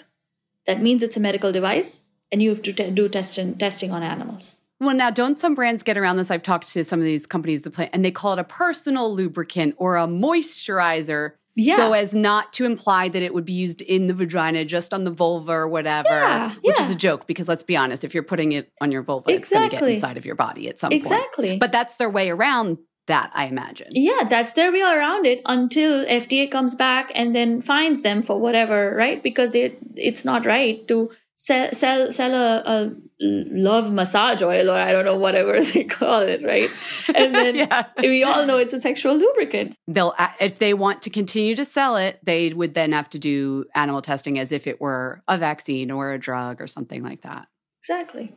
[0.66, 4.02] that means it's a medical device and you have to t- do test testing on
[4.02, 4.56] animals.
[4.84, 6.32] Well, now, don't some brands get around this?
[6.32, 9.14] I've talked to some of these companies that play, and they call it a personal
[9.14, 11.76] lubricant or a moisturizer yeah.
[11.76, 15.04] So as not to imply that it would be used in the vagina, just on
[15.04, 16.84] the vulva or whatever, yeah, which yeah.
[16.84, 19.38] is a joke because let's be honest, if you're putting it on your vulva, exactly.
[19.38, 21.10] it's going to get inside of your body at some exactly.
[21.16, 21.24] point.
[21.24, 21.58] Exactly.
[21.60, 23.90] But that's their way around that, I imagine.
[23.92, 28.40] Yeah, that's their way around it until FDA comes back and then fines them for
[28.40, 29.22] whatever, right?
[29.22, 31.12] Because they, it's not right to
[31.44, 36.22] sell sell, sell a, a love massage oil or I don't know whatever they call
[36.22, 36.70] it, right?
[37.14, 37.88] And then yeah.
[38.00, 39.76] we all know it's a sexual lubricant.
[39.88, 43.66] They'll if they want to continue to sell it, they would then have to do
[43.76, 47.48] animal testing as if it were a vaccine or a drug or something like that.
[47.82, 48.34] Exactly.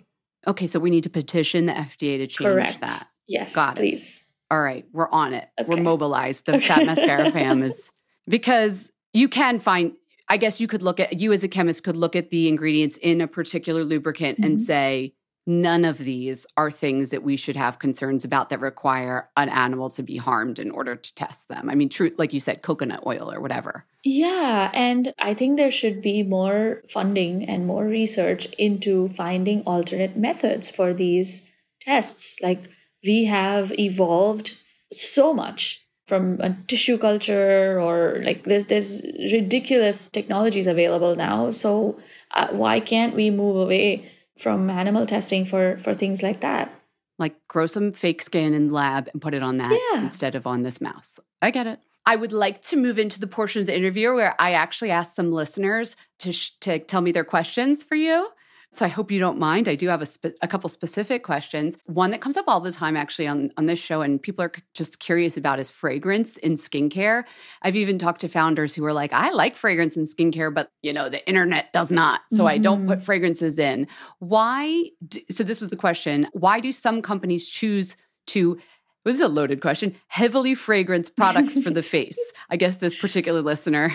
[0.48, 2.80] Okay, so we need to petition the FDA to change Correct.
[2.80, 3.08] that.
[3.28, 4.22] Yes, got please.
[4.22, 4.54] It.
[4.54, 5.48] All right, we're on it.
[5.60, 5.68] Okay.
[5.68, 6.46] We're mobilized.
[6.46, 6.66] The okay.
[6.66, 7.90] Fat Mascara fam is
[8.28, 9.92] because you can find
[10.28, 12.96] I guess you could look at you as a chemist could look at the ingredients
[12.96, 14.44] in a particular lubricant mm-hmm.
[14.44, 15.14] and say
[15.46, 19.88] none of these are things that we should have concerns about that require an animal
[19.90, 21.70] to be harmed in order to test them.
[21.70, 23.84] I mean, true, like you said, coconut oil or whatever.
[24.02, 24.70] Yeah.
[24.74, 30.70] And I think there should be more funding and more research into finding alternate methods
[30.70, 31.44] for these
[31.80, 32.38] tests.
[32.42, 32.68] Like
[33.04, 34.56] we have evolved
[34.92, 39.02] so much from a tissue culture or like there's there's
[39.32, 41.98] ridiculous technologies available now so
[42.32, 46.72] uh, why can't we move away from animal testing for for things like that
[47.18, 50.02] like grow some fake skin in lab and put it on that yeah.
[50.02, 53.26] instead of on this mouse i get it I would like to move into the
[53.26, 57.10] portion of the interview where I actually asked some listeners to, sh- to tell me
[57.10, 58.28] their questions for you.
[58.76, 59.68] So I hope you don't mind.
[59.68, 61.78] I do have a, spe- a couple specific questions.
[61.86, 64.52] One that comes up all the time actually on, on this show, and people are
[64.74, 67.24] just curious about is fragrance in skincare.
[67.62, 70.92] I've even talked to founders who are like, I like fragrance in skincare, but you
[70.92, 72.20] know, the internet does not.
[72.30, 72.46] So mm-hmm.
[72.48, 73.04] I don't put mm-hmm.
[73.04, 73.86] fragrances in.
[74.18, 74.90] Why?
[75.08, 76.28] Do, so this was the question.
[76.32, 77.96] Why do some companies choose
[78.26, 78.58] to
[79.06, 79.94] this is a loaded question.
[80.08, 82.18] Heavily fragrance products for the face.
[82.50, 83.92] I guess this particular listener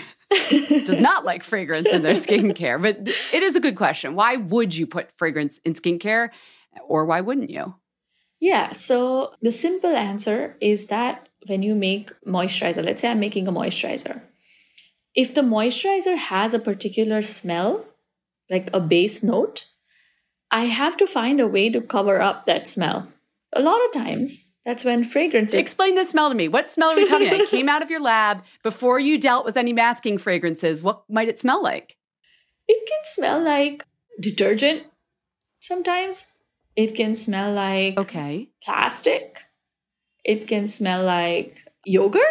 [0.86, 2.98] does not like fragrance in their skincare, but
[3.34, 4.16] it is a good question.
[4.16, 6.30] Why would you put fragrance in skincare
[6.88, 7.76] or why wouldn't you?
[8.40, 13.48] Yeah, so the simple answer is that when you make moisturizer, let's say I'm making
[13.48, 14.22] a moisturizer,
[15.14, 17.86] if the moisturizer has a particular smell,
[18.50, 19.68] like a base note,
[20.50, 23.08] I have to find a way to cover up that smell.
[23.54, 25.60] A lot of times, that's when fragrances.
[25.60, 26.48] Explain the smell to me.
[26.48, 27.42] What smell are we talking about?
[27.42, 30.84] It came out of your lab before you dealt with any masking fragrances.
[30.84, 31.98] What might it smell like?
[32.68, 33.86] It can smell like
[34.20, 34.84] detergent
[35.60, 36.28] sometimes.
[36.76, 39.44] It can smell like okay plastic.
[40.24, 42.22] It can smell like yogurt,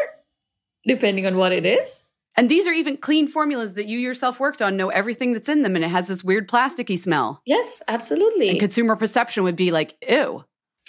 [0.87, 2.05] depending on what it is.
[2.37, 5.63] And these are even clean formulas that you yourself worked on, know everything that's in
[5.63, 7.43] them, and it has this weird plasticky smell.
[7.45, 8.51] Yes, absolutely.
[8.51, 10.45] And consumer perception would be like, ew.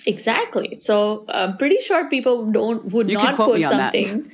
[0.05, 0.75] Exactly.
[0.75, 4.31] So I'm pretty sure people don't would you not put something.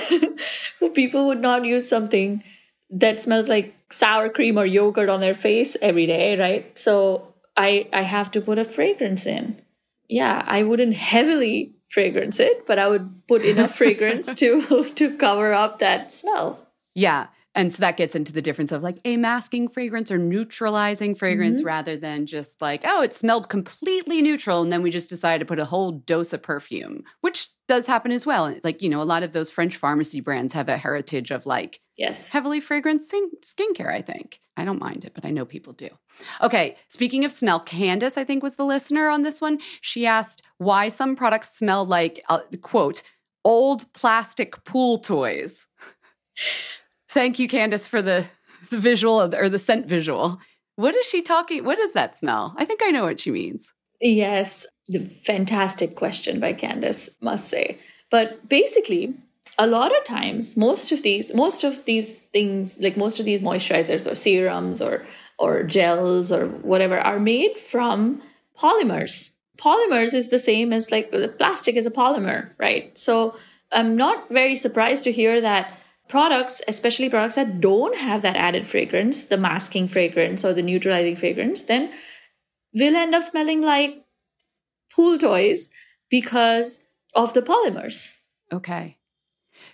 [0.94, 2.42] people would not use something
[2.90, 6.78] that smells like sour cream or yogurt on their face every day, right?
[6.78, 9.60] So I I have to put a fragrance in.
[10.08, 15.52] Yeah, I wouldn't heavily fragrance it, but I would put enough fragrance to to cover
[15.52, 16.68] up that smell.
[16.94, 17.28] Yeah.
[17.54, 21.58] And so that gets into the difference of like a masking fragrance or neutralizing fragrance
[21.58, 21.66] mm-hmm.
[21.66, 24.62] rather than just like, oh, it smelled completely neutral.
[24.62, 28.10] And then we just decided to put a whole dose of perfume, which does happen
[28.10, 28.54] as well.
[28.64, 31.80] Like, you know, a lot of those French pharmacy brands have a heritage of like,
[31.98, 34.40] yes, heavily fragranced skin- skincare, I think.
[34.56, 35.88] I don't mind it, but I know people do.
[36.40, 36.76] Okay.
[36.88, 39.58] Speaking of smell, Candace, I think was the listener on this one.
[39.82, 43.02] She asked why some products smell like, uh, quote,
[43.44, 45.66] old plastic pool toys.
[47.12, 48.24] Thank you, Candace, for the,
[48.70, 50.40] the visual of, or the scent visual.
[50.76, 51.62] What is she talking?
[51.62, 52.54] What does that smell?
[52.56, 53.70] I think I know what she means.
[54.00, 57.78] Yes, the fantastic question by Candace, must say.
[58.10, 59.14] But basically,
[59.58, 63.40] a lot of times, most of these, most of these things, like most of these
[63.40, 65.04] moisturizers or serums or
[65.38, 68.22] or gels or whatever, are made from
[68.58, 69.34] polymers.
[69.58, 72.96] Polymers is the same as like plastic is a polymer, right?
[72.96, 73.36] So
[73.70, 75.78] I'm not very surprised to hear that
[76.12, 81.16] products, especially products that don't have that added fragrance, the masking fragrance or the neutralizing
[81.16, 81.90] fragrance, then
[82.74, 84.04] will end up smelling like
[84.94, 85.70] pool toys
[86.10, 86.80] because
[87.14, 88.12] of the polymers.
[88.52, 88.98] Okay.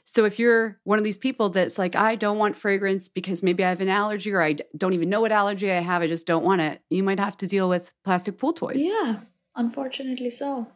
[0.05, 3.65] So if you're one of these people that's like, I don't want fragrance because maybe
[3.65, 6.25] I have an allergy or I don't even know what allergy I have, I just
[6.25, 8.85] don't want it, you might have to deal with plastic pool toys.
[8.85, 9.23] Yeah,
[9.57, 10.69] unfortunately so.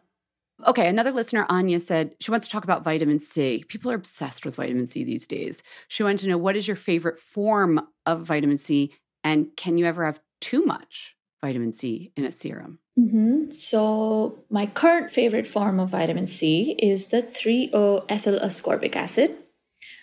[0.67, 3.65] Okay, another listener, Anya, said she wants to talk about vitamin C.
[3.69, 5.63] People are obsessed with vitamin C these days.
[5.89, 8.93] She wanted to know what is your favorite form of vitamin C
[9.25, 12.79] and can you ever have too much vitamin C in a serum?
[12.99, 13.51] Mm-hmm.
[13.51, 19.37] So, my current favorite form of vitamin C is the 3O ethyl ascorbic acid,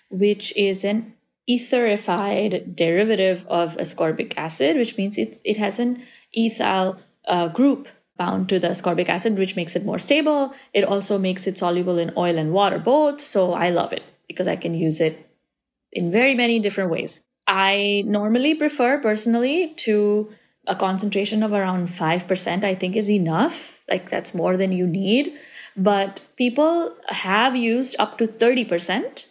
[0.09, 1.13] which is an
[1.49, 6.03] etherified derivative of ascorbic acid, which means it, it has an
[6.35, 7.87] ethyl uh, group
[8.19, 10.53] bound to the ascorbic acid, which makes it more stable.
[10.73, 13.21] It also makes it soluble in oil and water both.
[13.21, 15.25] So I love it because I can use it
[15.91, 17.23] in very many different ways.
[17.47, 20.29] I normally prefer personally to
[20.67, 23.79] a concentration of around 5%, I think is enough.
[23.89, 25.33] Like that's more than you need.
[25.75, 29.25] But people have used up to 30%.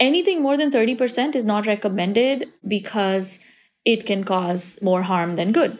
[0.00, 3.38] Anything more than 30% is not recommended because
[3.84, 5.78] it can cause more harm than good.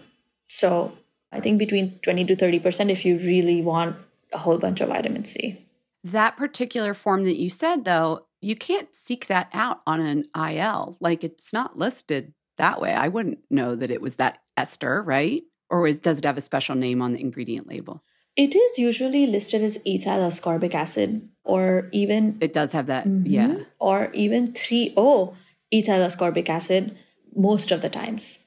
[0.48, 0.92] So
[1.32, 3.96] I think between 20 to 30% if you really want
[4.32, 5.66] a whole bunch of vitamin C.
[6.02, 10.96] That particular form that you said, though, you can't seek that out on an IL.
[11.00, 12.92] Like it's not listed that way.
[12.92, 15.42] I wouldn't know that it was that ester, right?
[15.68, 18.02] Or is, does it have a special name on the ingredient label?
[18.36, 22.38] It is usually listed as ethyl ascorbic acid or even.
[22.40, 23.58] It does have that, mm-hmm, yeah.
[23.78, 25.34] Or even 3O
[25.72, 26.96] ethyl ascorbic acid
[27.34, 28.38] most of the times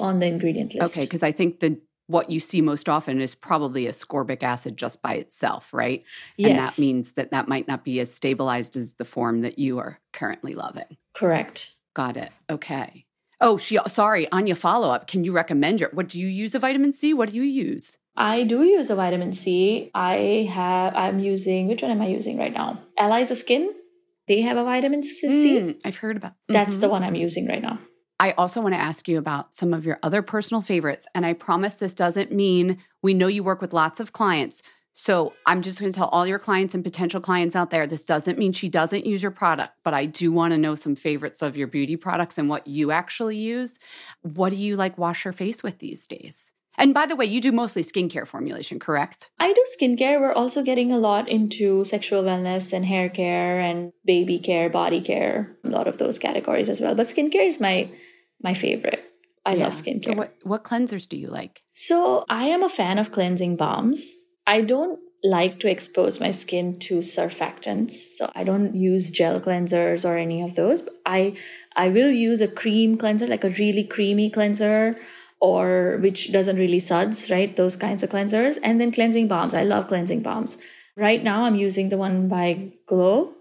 [0.00, 0.96] on the ingredient list.
[0.96, 5.02] Okay, because I think the what you see most often is probably ascorbic acid just
[5.02, 6.04] by itself, right?
[6.36, 6.50] Yes.
[6.50, 9.78] And that means that that might not be as stabilized as the form that you
[9.78, 10.96] are currently loving.
[11.14, 11.74] Correct.
[11.94, 12.30] Got it.
[12.48, 13.06] Okay.
[13.40, 15.06] Oh, she sorry, Anya follow up.
[15.06, 17.12] Can you recommend your what do you use a vitamin C?
[17.12, 17.98] What do you use?
[18.16, 19.90] I do use a vitamin C.
[19.94, 22.80] I have I'm using which one am I using right now?
[22.98, 23.72] Eliza Skin.
[24.26, 25.28] They have a vitamin C.
[25.28, 26.32] Mm, I've heard about.
[26.32, 26.52] Mm-hmm.
[26.54, 27.78] That's the one I'm using right now.
[28.18, 31.06] I also want to ask you about some of your other personal favorites.
[31.14, 34.62] And I promise this doesn't mean we know you work with lots of clients.
[34.98, 38.06] So I'm just going to tell all your clients and potential clients out there this
[38.06, 41.42] doesn't mean she doesn't use your product, but I do want to know some favorites
[41.42, 43.78] of your beauty products and what you actually use.
[44.22, 46.52] What do you like wash your face with these days?
[46.78, 49.30] And by the way, you do mostly skincare formulation, correct?
[49.40, 50.20] I do skincare.
[50.20, 55.00] We're also getting a lot into sexual wellness and hair care and baby care, body
[55.00, 56.94] care, a lot of those categories as well.
[56.94, 57.90] But skincare is my
[58.42, 59.02] my favorite.
[59.44, 59.64] I yeah.
[59.64, 60.04] love skincare.
[60.04, 61.62] So what, what cleansers do you like?
[61.72, 64.14] So I am a fan of cleansing balms.
[64.46, 67.92] I don't like to expose my skin to surfactants.
[67.92, 70.82] So I don't use gel cleansers or any of those.
[71.04, 71.36] I
[71.74, 74.96] I will use a cream cleanser, like a really creamy cleanser
[75.40, 77.54] or which doesn't really suds, right?
[77.56, 78.58] Those kinds of cleansers.
[78.62, 79.54] And then cleansing balms.
[79.54, 80.58] I love cleansing balms.
[80.96, 83.34] Right now, I'm using the one by Glow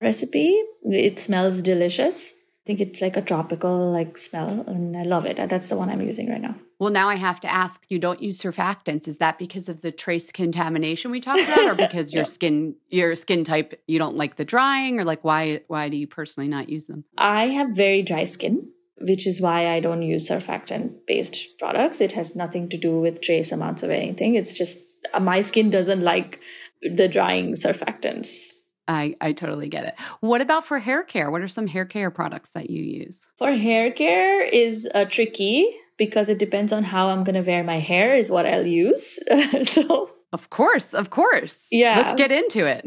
[0.00, 0.62] recipe.
[0.82, 2.32] It smells delicious.
[2.32, 5.36] I think it's like a tropical like smell and I love it.
[5.36, 6.54] That's the one I'm using right now.
[6.78, 9.08] Well, now I have to ask, you don't use surfactants.
[9.08, 13.16] Is that because of the trace contamination we talked about or because your skin your
[13.16, 16.68] skin type you don't like the drying or like why why do you personally not
[16.68, 17.04] use them?
[17.18, 18.68] I have very dry skin
[19.02, 22.00] which is why I don't use surfactant based products.
[22.00, 24.34] It has nothing to do with trace amounts of anything.
[24.34, 24.78] It's just
[25.12, 26.40] uh, my skin doesn't like
[26.82, 28.48] the drying surfactants.
[28.88, 29.94] I, I totally get it.
[30.20, 31.30] What about for hair care?
[31.30, 33.32] What are some hair care products that you use?
[33.38, 37.62] For hair care is uh, tricky because it depends on how I'm going to wear
[37.62, 39.18] my hair is what I'll use.
[39.62, 41.66] so of course, of course.
[41.70, 41.96] Yeah.
[41.98, 42.86] Let's get into it.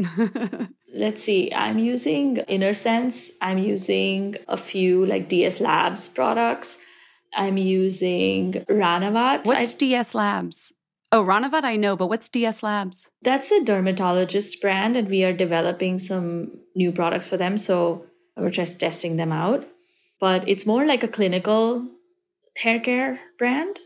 [0.94, 1.52] Let's see.
[1.54, 3.30] I'm using Innersense.
[3.42, 6.80] I'm using a few like DS Labs products.
[7.34, 9.46] I'm using Ranavat.
[9.46, 10.72] What's I, DS Labs?
[11.12, 13.08] Oh, Ranavat, I know, but what's DS Labs?
[13.22, 17.58] That's a dermatologist brand, and we are developing some new products for them.
[17.58, 19.66] So we're just testing them out.
[20.20, 21.88] But it's more like a clinical
[22.58, 23.80] hair care brand.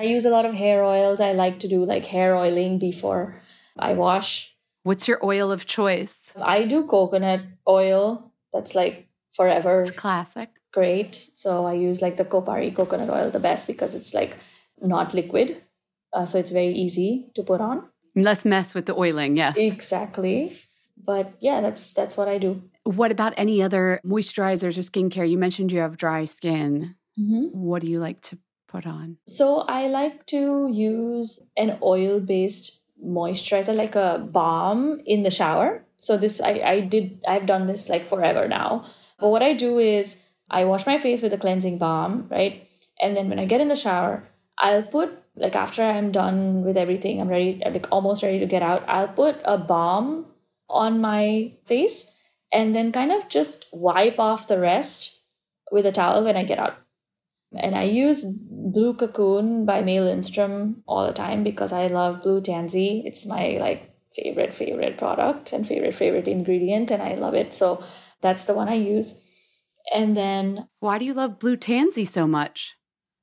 [0.00, 1.20] I use a lot of hair oils.
[1.20, 3.42] I like to do like hair oiling before
[3.78, 4.56] I wash.
[4.82, 6.32] What's your oil of choice?
[6.40, 8.32] I do coconut oil.
[8.50, 9.80] That's like forever.
[9.80, 10.48] It's classic.
[10.72, 11.28] Great.
[11.34, 14.38] So I use like the Kopari coconut oil the best because it's like
[14.80, 15.60] not liquid.
[16.14, 17.84] Uh, so it's very easy to put on.
[18.16, 19.58] Less mess with the oiling, yes.
[19.58, 20.56] Exactly.
[20.96, 22.62] But yeah, that's that's what I do.
[22.84, 25.28] What about any other moisturizers or skincare?
[25.28, 26.94] You mentioned you have dry skin.
[27.18, 27.48] Mm-hmm.
[27.52, 28.38] What do you like to
[28.70, 29.18] put on?
[29.26, 35.84] So I like to use an oil based moisturizer, like a balm in the shower.
[35.96, 38.86] So this I, I did I've done this like forever now.
[39.18, 40.16] But what I do is
[40.50, 42.66] I wash my face with a cleansing balm, right?
[43.00, 46.76] And then when I get in the shower, I'll put like after I'm done with
[46.76, 48.84] everything, I'm ready, I'm like almost ready to get out.
[48.88, 50.26] I'll put a balm
[50.68, 52.06] on my face
[52.52, 55.20] and then kind of just wipe off the rest
[55.72, 56.76] with a towel when I get out.
[57.52, 62.40] And I use Blue Cocoon by May Lindstrom all the time because I love Blue
[62.40, 63.02] Tansy.
[63.04, 67.52] It's my like favorite, favorite product and favorite, favorite ingredient, and I love it.
[67.52, 67.82] So
[68.20, 69.14] that's the one I use.
[69.92, 70.68] And then.
[70.78, 72.76] Why do you love Blue Tansy so much?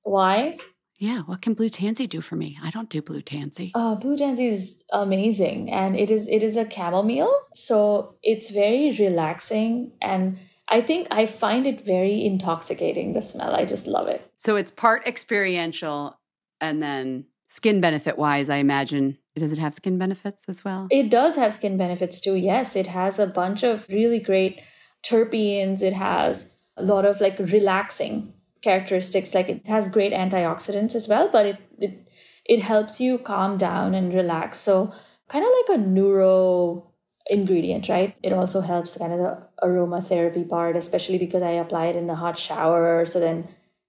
[0.03, 0.57] Why?
[0.99, 2.57] Yeah, what can Blue Tansy do for me?
[2.61, 3.71] I don't do Blue Tansy.
[3.75, 8.91] Uh, Blue Tansy is amazing, and it is it is a chamomile, so it's very
[8.97, 10.39] relaxing, and
[10.69, 13.13] I think I find it very intoxicating.
[13.13, 14.29] The smell, I just love it.
[14.37, 16.19] So it's part experiential,
[16.59, 19.17] and then skin benefit wise, I imagine.
[19.35, 20.87] Does it have skin benefits as well?
[20.89, 22.35] It does have skin benefits too.
[22.35, 24.61] Yes, it has a bunch of really great
[25.03, 25.81] terpenes.
[25.81, 31.29] It has a lot of like relaxing characteristics like it has great antioxidants as well
[31.31, 32.07] but it it,
[32.45, 34.91] it helps you calm down and relax so
[35.27, 36.91] kind of like a neuro
[37.29, 41.95] ingredient right it also helps kind of the aromatherapy part especially because i apply it
[41.95, 43.47] in the hot shower so then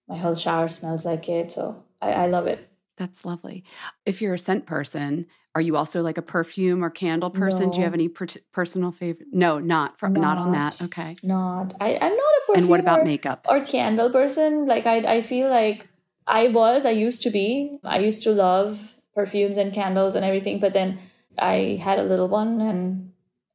[0.09, 3.65] my whole shower smells like it so i, I love it that's lovely
[4.05, 5.27] if you're a scent person
[5.59, 7.67] are you also like a perfume or candle person?
[7.67, 7.73] No.
[7.73, 9.27] Do you have any per- personal favorite?
[9.33, 10.81] No, not for, not, not, on that.
[10.83, 11.75] Okay, not.
[11.81, 12.59] I, I'm not a perfume.
[12.63, 14.67] And what about or, makeup or candle person?
[14.67, 15.89] Like I, I feel like
[16.29, 16.85] I was.
[16.85, 17.77] I used to be.
[17.83, 20.61] I used to love perfumes and candles and everything.
[20.61, 21.01] But then
[21.37, 23.08] I had a little one, and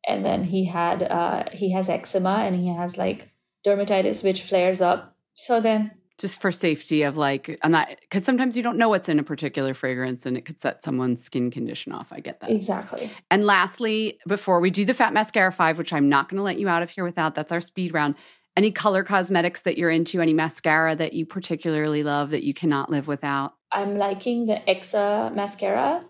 [0.07, 3.29] and then he had uh he has eczema and he has like
[3.65, 5.15] dermatitis which flares up.
[5.33, 9.09] So then just for safety of like i'm not because sometimes you don't know what's
[9.09, 12.07] in a particular fragrance and it could set someone's skin condition off.
[12.11, 12.51] I get that.
[12.51, 13.11] Exactly.
[13.31, 16.59] And lastly before we do the fat mascara five which i'm not going to let
[16.59, 18.15] you out of here without that's our speed round.
[18.55, 22.91] Any color cosmetics that you're into any mascara that you particularly love that you cannot
[22.91, 23.53] live without?
[23.71, 26.05] I'm liking the exa mascara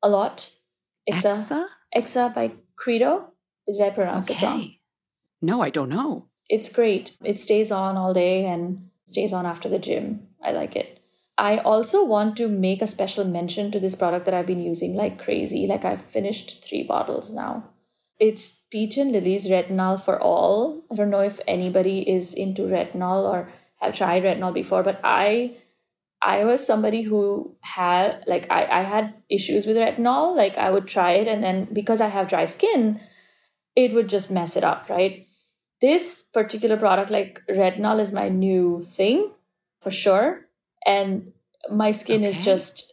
[0.00, 0.52] a lot.
[1.10, 1.34] Exa.
[1.34, 3.32] Exa, exa by credo
[3.72, 4.38] did i pronounce okay.
[4.38, 4.74] it wrong
[5.42, 9.68] no i don't know it's great it stays on all day and stays on after
[9.68, 10.28] the gym.
[10.42, 11.00] I like it.
[11.36, 14.94] I also want to make a special mention to this product that I've been using
[14.94, 15.66] like crazy.
[15.66, 17.64] Like I've finished three bottles now.
[18.18, 20.82] It's Peach and Lily's Retinol for All.
[20.90, 25.56] I don't know if anybody is into retinol or have tried retinol before, but I
[26.20, 30.36] I was somebody who had like I, I had issues with retinol.
[30.36, 33.00] Like I would try it and then because I have dry skin,
[33.84, 35.24] it would just mess it up, right?
[35.80, 39.30] this particular product, like retinol, is my new thing
[39.80, 40.46] for sure.
[40.84, 41.32] And
[41.70, 42.30] my skin okay.
[42.30, 42.92] is just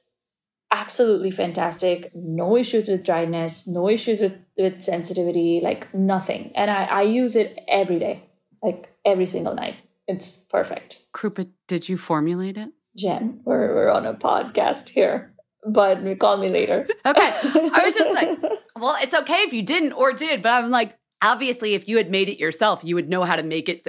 [0.72, 2.12] absolutely fantastic.
[2.14, 6.52] No issues with dryness, no issues with, with sensitivity, like nothing.
[6.56, 8.24] And I, I use it every day,
[8.62, 9.76] like every single night.
[10.08, 11.06] It's perfect.
[11.14, 12.70] Krupa, did you formulate it?
[12.96, 15.34] Jen, we're, we're on a podcast here,
[15.66, 16.88] but call me later.
[17.06, 17.34] okay.
[17.44, 18.40] I was just like,
[18.80, 22.12] well, it's okay if you didn't or did, but I'm like, obviously if you had
[22.12, 23.86] made it yourself you would know how to make it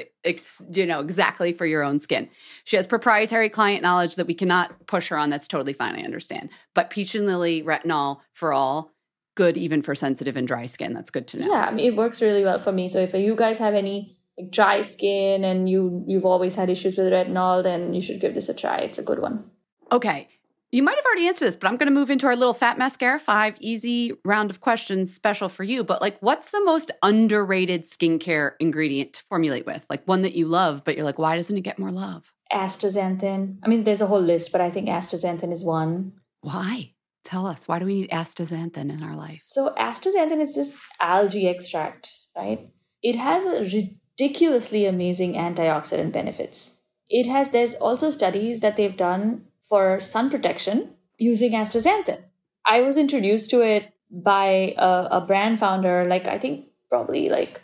[0.72, 2.28] you know exactly for your own skin.
[2.64, 5.30] She has proprietary client knowledge that we cannot push her on.
[5.30, 5.96] That's totally fine.
[5.96, 6.50] I understand.
[6.74, 8.92] But peach and lily retinol for all
[9.34, 10.94] good even for sensitive and dry skin.
[10.94, 11.48] That's good to know.
[11.48, 12.88] Yeah I mean, it works really well for me.
[12.88, 16.96] So if you guys have any like, dry skin and you you've always had issues
[16.96, 18.78] with retinol then you should give this a try.
[18.78, 19.50] It's a good one.
[19.92, 20.28] Okay
[20.76, 22.76] you might have already answered this, but I'm going to move into our little Fat
[22.76, 25.82] Mascara 5 easy round of questions special for you.
[25.82, 29.86] But like, what's the most underrated skincare ingredient to formulate with?
[29.88, 32.30] Like one that you love, but you're like, why doesn't it get more love?
[32.52, 33.56] Astaxanthin.
[33.62, 36.12] I mean, there's a whole list, but I think astaxanthin is one.
[36.42, 36.92] Why?
[37.24, 37.66] Tell us.
[37.66, 39.40] Why do we need astaxanthin in our life?
[39.44, 42.68] So, astaxanthin is this algae extract, right?
[43.02, 46.74] It has a ridiculously amazing antioxidant benefits.
[47.08, 52.22] It has, there's also studies that they've done for sun protection using astaxanthin.
[52.64, 57.62] I was introduced to it by a, a brand founder, like I think probably like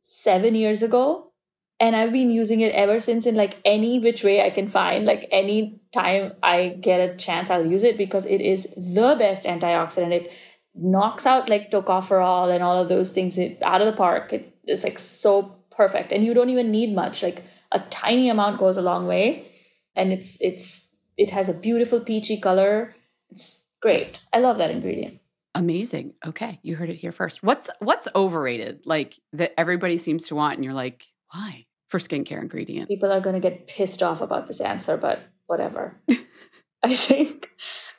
[0.00, 1.32] seven years ago.
[1.78, 5.04] And I've been using it ever since in like any which way I can find.
[5.04, 9.44] Like any time I get a chance, I'll use it because it is the best
[9.44, 10.12] antioxidant.
[10.12, 10.32] It
[10.74, 14.32] knocks out like tocopherol and all of those things out of the park.
[14.32, 16.12] It is like so perfect.
[16.12, 17.22] And you don't even need much.
[17.22, 19.46] Like a tiny amount goes a long way.
[19.94, 20.85] And it's it's
[21.16, 22.94] it has a beautiful peachy color.
[23.30, 24.20] It's great.
[24.32, 25.20] I love that ingredient.
[25.54, 26.12] Amazing.
[26.24, 27.42] Okay, you heard it here first.
[27.42, 28.82] What's what's overrated?
[28.84, 31.64] Like that everybody seems to want, and you're like, why?
[31.88, 32.88] For skincare ingredient.
[32.88, 35.98] People are going to get pissed off about this answer, but whatever.
[36.82, 37.48] I think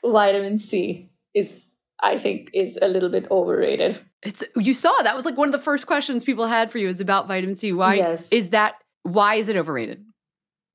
[0.05, 3.99] vitamin C is, I think, is a little bit overrated.
[4.21, 6.87] It's you saw that was like one of the first questions people had for you
[6.87, 7.73] is about vitamin C.
[7.73, 8.27] Why yes.
[8.29, 8.75] is that?
[9.01, 10.05] Why is it overrated?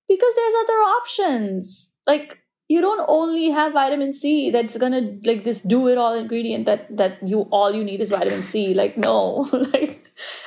[0.08, 1.91] Because there's other options.
[2.12, 2.38] Like
[2.68, 6.94] you don't only have vitamin C that's gonna like this do it all ingredient that
[6.96, 8.74] that you all you need is vitamin C.
[8.74, 10.04] Like no, like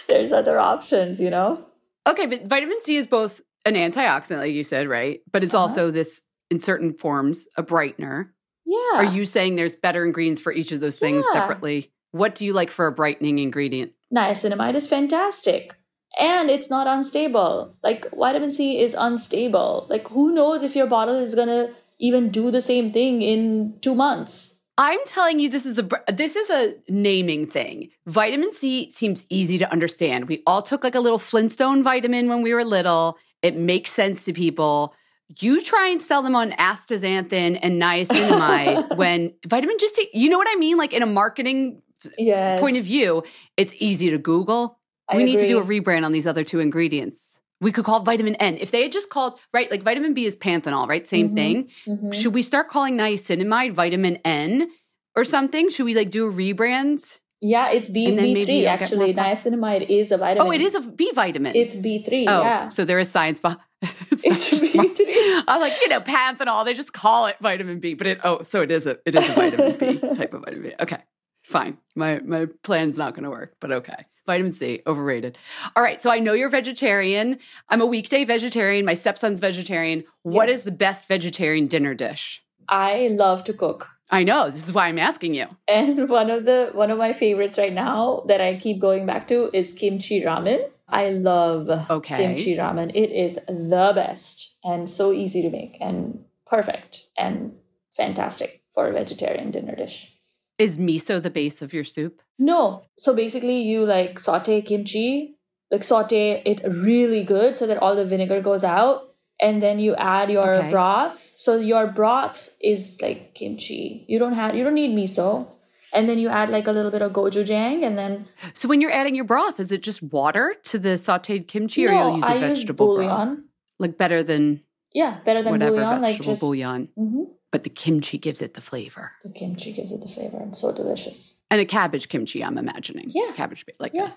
[0.08, 1.66] there's other options, you know.
[2.08, 5.22] Okay, but vitamin C is both an antioxidant, like you said, right?
[5.32, 5.64] But it's uh-huh.
[5.64, 8.30] also this in certain forms a brightener.
[8.66, 8.96] Yeah.
[8.96, 11.40] Are you saying there's better ingredients for each of those things yeah.
[11.40, 11.92] separately?
[12.12, 13.92] What do you like for a brightening ingredient?
[14.16, 15.76] Niacinamide is fantastic.
[16.20, 17.76] And it's not unstable.
[17.84, 19.88] Like vitamin C is unstable.
[19.90, 23.78] Like who knows if your bottle is going to even do the same thing in
[23.82, 24.56] 2 months.
[24.78, 27.90] I'm telling you this is a this is a naming thing.
[28.08, 30.28] Vitamin C seems easy to understand.
[30.28, 33.18] We all took like a little Flintstone vitamin when we were little.
[33.42, 34.94] It makes sense to people
[35.40, 40.48] you try and sell them on astaxanthin and niacinamide when vitamin just you know what
[40.50, 40.78] I mean?
[40.78, 41.82] Like in a marketing
[42.18, 42.60] yes.
[42.60, 43.24] point of view,
[43.58, 44.78] it's easy to Google.
[45.08, 45.36] I we agree.
[45.36, 47.38] need to do a rebrand on these other two ingredients.
[47.62, 48.58] We could call it vitamin N.
[48.58, 51.08] If they had just called, right, like vitamin B is panthenol, right?
[51.08, 51.36] Same mm-hmm.
[51.36, 51.70] thing.
[51.88, 52.12] Mm-hmm.
[52.12, 54.70] Should we start calling niacinamide vitamin N
[55.16, 55.70] or something?
[55.70, 57.20] Should we like do a rebrand?
[57.42, 59.14] Yeah, it's B B three actually.
[59.14, 60.48] Niacinamide is a vitamin.
[60.48, 61.56] Oh, it is a B vitamin.
[61.56, 62.28] It's B three.
[62.28, 62.68] Oh, yeah.
[62.70, 63.60] So there is science behind.
[64.10, 65.44] it's, it's B three.
[65.48, 66.66] I'm like you know panthenol.
[66.66, 69.30] They just call it vitamin B, but it oh so it is a it is
[69.30, 70.76] a vitamin B type of vitamin B.
[70.80, 70.98] Okay,
[71.44, 71.78] fine.
[71.94, 74.06] My my plan's not going to work, but okay.
[74.26, 75.38] Vitamin C overrated.
[75.76, 77.38] All right, so I know you're vegetarian.
[77.70, 78.86] I'm a weekday vegetarian.
[78.86, 80.04] My stepson's vegetarian.
[80.24, 80.60] What Yes.
[80.60, 82.42] is the best vegetarian dinner dish?
[82.68, 83.90] I love to cook.
[84.10, 85.46] I know this is why I'm asking you.
[85.68, 89.28] And one of the one of my favorites right now that I keep going back
[89.30, 90.70] to is kimchi ramen.
[90.88, 92.18] I love Okay.
[92.18, 92.92] kimchi ramen.
[92.94, 97.54] It is the best and so easy to make and perfect and
[97.96, 100.12] fantastic for a vegetarian dinner dish.
[100.58, 102.22] Is miso the base of your soup?
[102.40, 102.84] No.
[102.98, 105.36] So basically you like saute kimchi,
[105.72, 109.96] like saute it really good so that all the vinegar goes out and then you
[109.96, 110.70] add your Okay.
[110.72, 111.34] broth.
[111.36, 114.06] So your broth is like kimchi.
[114.08, 115.52] You don't have you don't need miso.
[115.94, 118.92] And then you add like a little bit of gochujang and then So when you're
[118.92, 122.32] adding your broth, is it just water to the sautéed kimchi, or you'll use a
[122.32, 123.18] I vegetable use broth?
[123.28, 123.44] bouillon.
[123.80, 124.62] Like better than
[124.94, 126.02] Yeah, better than whatever bouillon.
[126.02, 126.90] Like vegetable just bouillon.
[126.98, 127.26] Mhm.
[127.56, 129.14] But the kimchi gives it the flavor.
[129.24, 131.40] the kimchi gives it the flavor and so delicious.
[131.50, 133.06] And a cabbage kimchi, I'm imagining.
[133.08, 133.32] Yeah.
[133.34, 134.10] Cabbage, like Yeah.
[134.10, 134.14] a-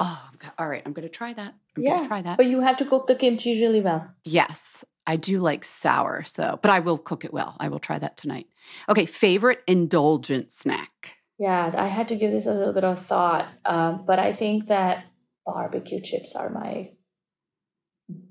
[0.00, 0.82] oh, all right.
[0.84, 1.54] I'm going to try that.
[1.74, 2.36] I'm yeah, going to try that.
[2.36, 4.10] But you have to cook the kimchi really well.
[4.24, 6.22] yes, I do like sour.
[6.24, 7.56] So, but I will cook it well.
[7.58, 8.46] I will try that tonight.
[8.90, 9.06] Okay.
[9.06, 11.16] Favorite indulgent snack?
[11.38, 14.66] Yeah, I had to give this a little bit of thought, um, but I think
[14.66, 15.04] that
[15.46, 16.90] barbecue chips are my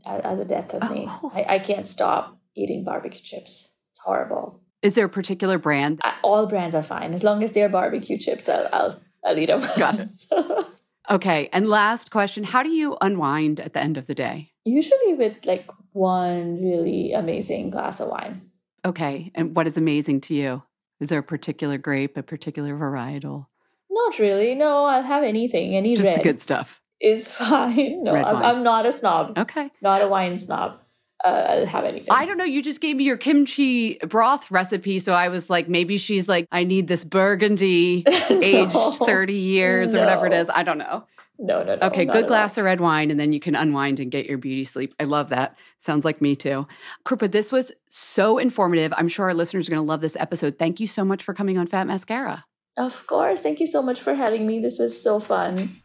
[0.05, 1.05] are the death of me.
[1.09, 1.31] Oh.
[1.33, 3.71] I, I can't stop eating barbecue chips.
[4.05, 4.61] Horrible.
[4.83, 5.99] Is there a particular brand?
[6.23, 8.47] All brands are fine as long as they're barbecue chips.
[8.47, 9.61] I'll I'll, I'll eat them.
[9.77, 10.09] Got it.
[11.07, 11.49] Okay.
[11.53, 14.51] And last question How do you unwind at the end of the day?
[14.63, 18.49] Usually with like one really amazing glass of wine.
[18.83, 19.31] Okay.
[19.35, 20.63] And what is amazing to you?
[20.99, 23.45] Is there a particular grape, a particular varietal?
[23.91, 24.55] Not really.
[24.55, 25.75] No, I'll have anything.
[25.75, 26.81] Any Just red the good stuff.
[26.99, 28.03] is fine.
[28.03, 28.37] No, I'm.
[28.37, 29.37] I'm not a snob.
[29.37, 29.69] Okay.
[29.81, 30.79] Not a wine snob.
[31.25, 32.07] Uh, I'll have anything.
[32.11, 32.43] I don't know.
[32.45, 34.99] You just gave me your kimchi broth recipe.
[34.99, 39.99] So I was like, maybe she's like, I need this burgundy aged 30 years No.
[39.99, 40.49] or whatever it is.
[40.49, 41.05] I don't know.
[41.37, 41.87] No, no, no.
[41.87, 44.63] Okay, good glass of red wine, and then you can unwind and get your beauty
[44.63, 44.95] sleep.
[45.01, 45.57] I love that.
[45.79, 46.65] Sounds like me too.
[47.05, 48.93] Krupa, this was so informative.
[48.95, 50.57] I'm sure our listeners are going to love this episode.
[50.57, 52.45] Thank you so much for coming on Fat Mascara.
[52.77, 53.41] Of course.
[53.41, 54.59] Thank you so much for having me.
[54.59, 55.81] This was so fun.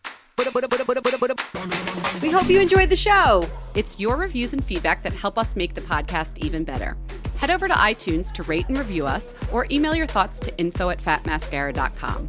[2.22, 3.46] We hope you enjoyed the show.
[3.74, 6.96] It's your reviews and feedback that help us make the podcast even better.
[7.36, 10.90] Head over to iTunes to rate and review us, or email your thoughts to info
[10.90, 12.28] at fatmascara.com.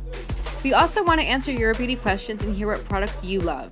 [0.64, 3.72] We also want to answer your beauty questions and hear what products you love.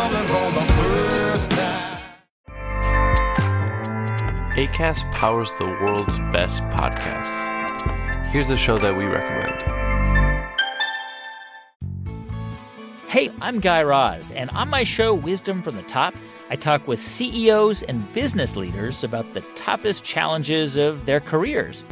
[4.55, 8.25] ACAST powers the world's best podcasts.
[8.31, 9.61] Here's a show that we recommend.
[13.07, 16.13] Hey, I'm Guy Raz, and on my show, Wisdom from the Top,
[16.49, 21.85] I talk with CEOs and business leaders about the toughest challenges of their careers.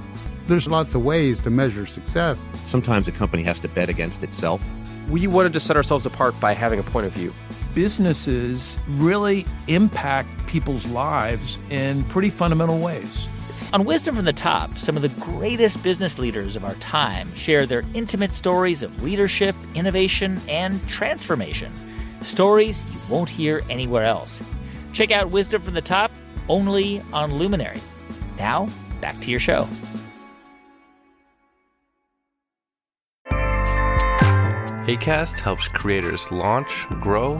[0.47, 2.43] There's lots of ways to measure success.
[2.66, 4.62] Sometimes a company has to bet against itself.
[5.07, 7.34] We wanted to set ourselves apart by having a point of view.
[7.74, 13.28] Businesses really impact people's lives in pretty fundamental ways.
[13.72, 17.67] On Wisdom from the Top, some of the greatest business leaders of our time share
[17.67, 21.72] their intimate stories of leadership, innovation, and transformation.
[22.22, 24.41] Stories you won't hear anywhere else.
[24.91, 26.11] Check out Wisdom from the Top
[26.47, 27.80] only on Luminary.
[28.38, 28.67] Now,
[29.01, 29.67] back to your show.
[34.89, 37.39] ACAST helps creators launch, grow,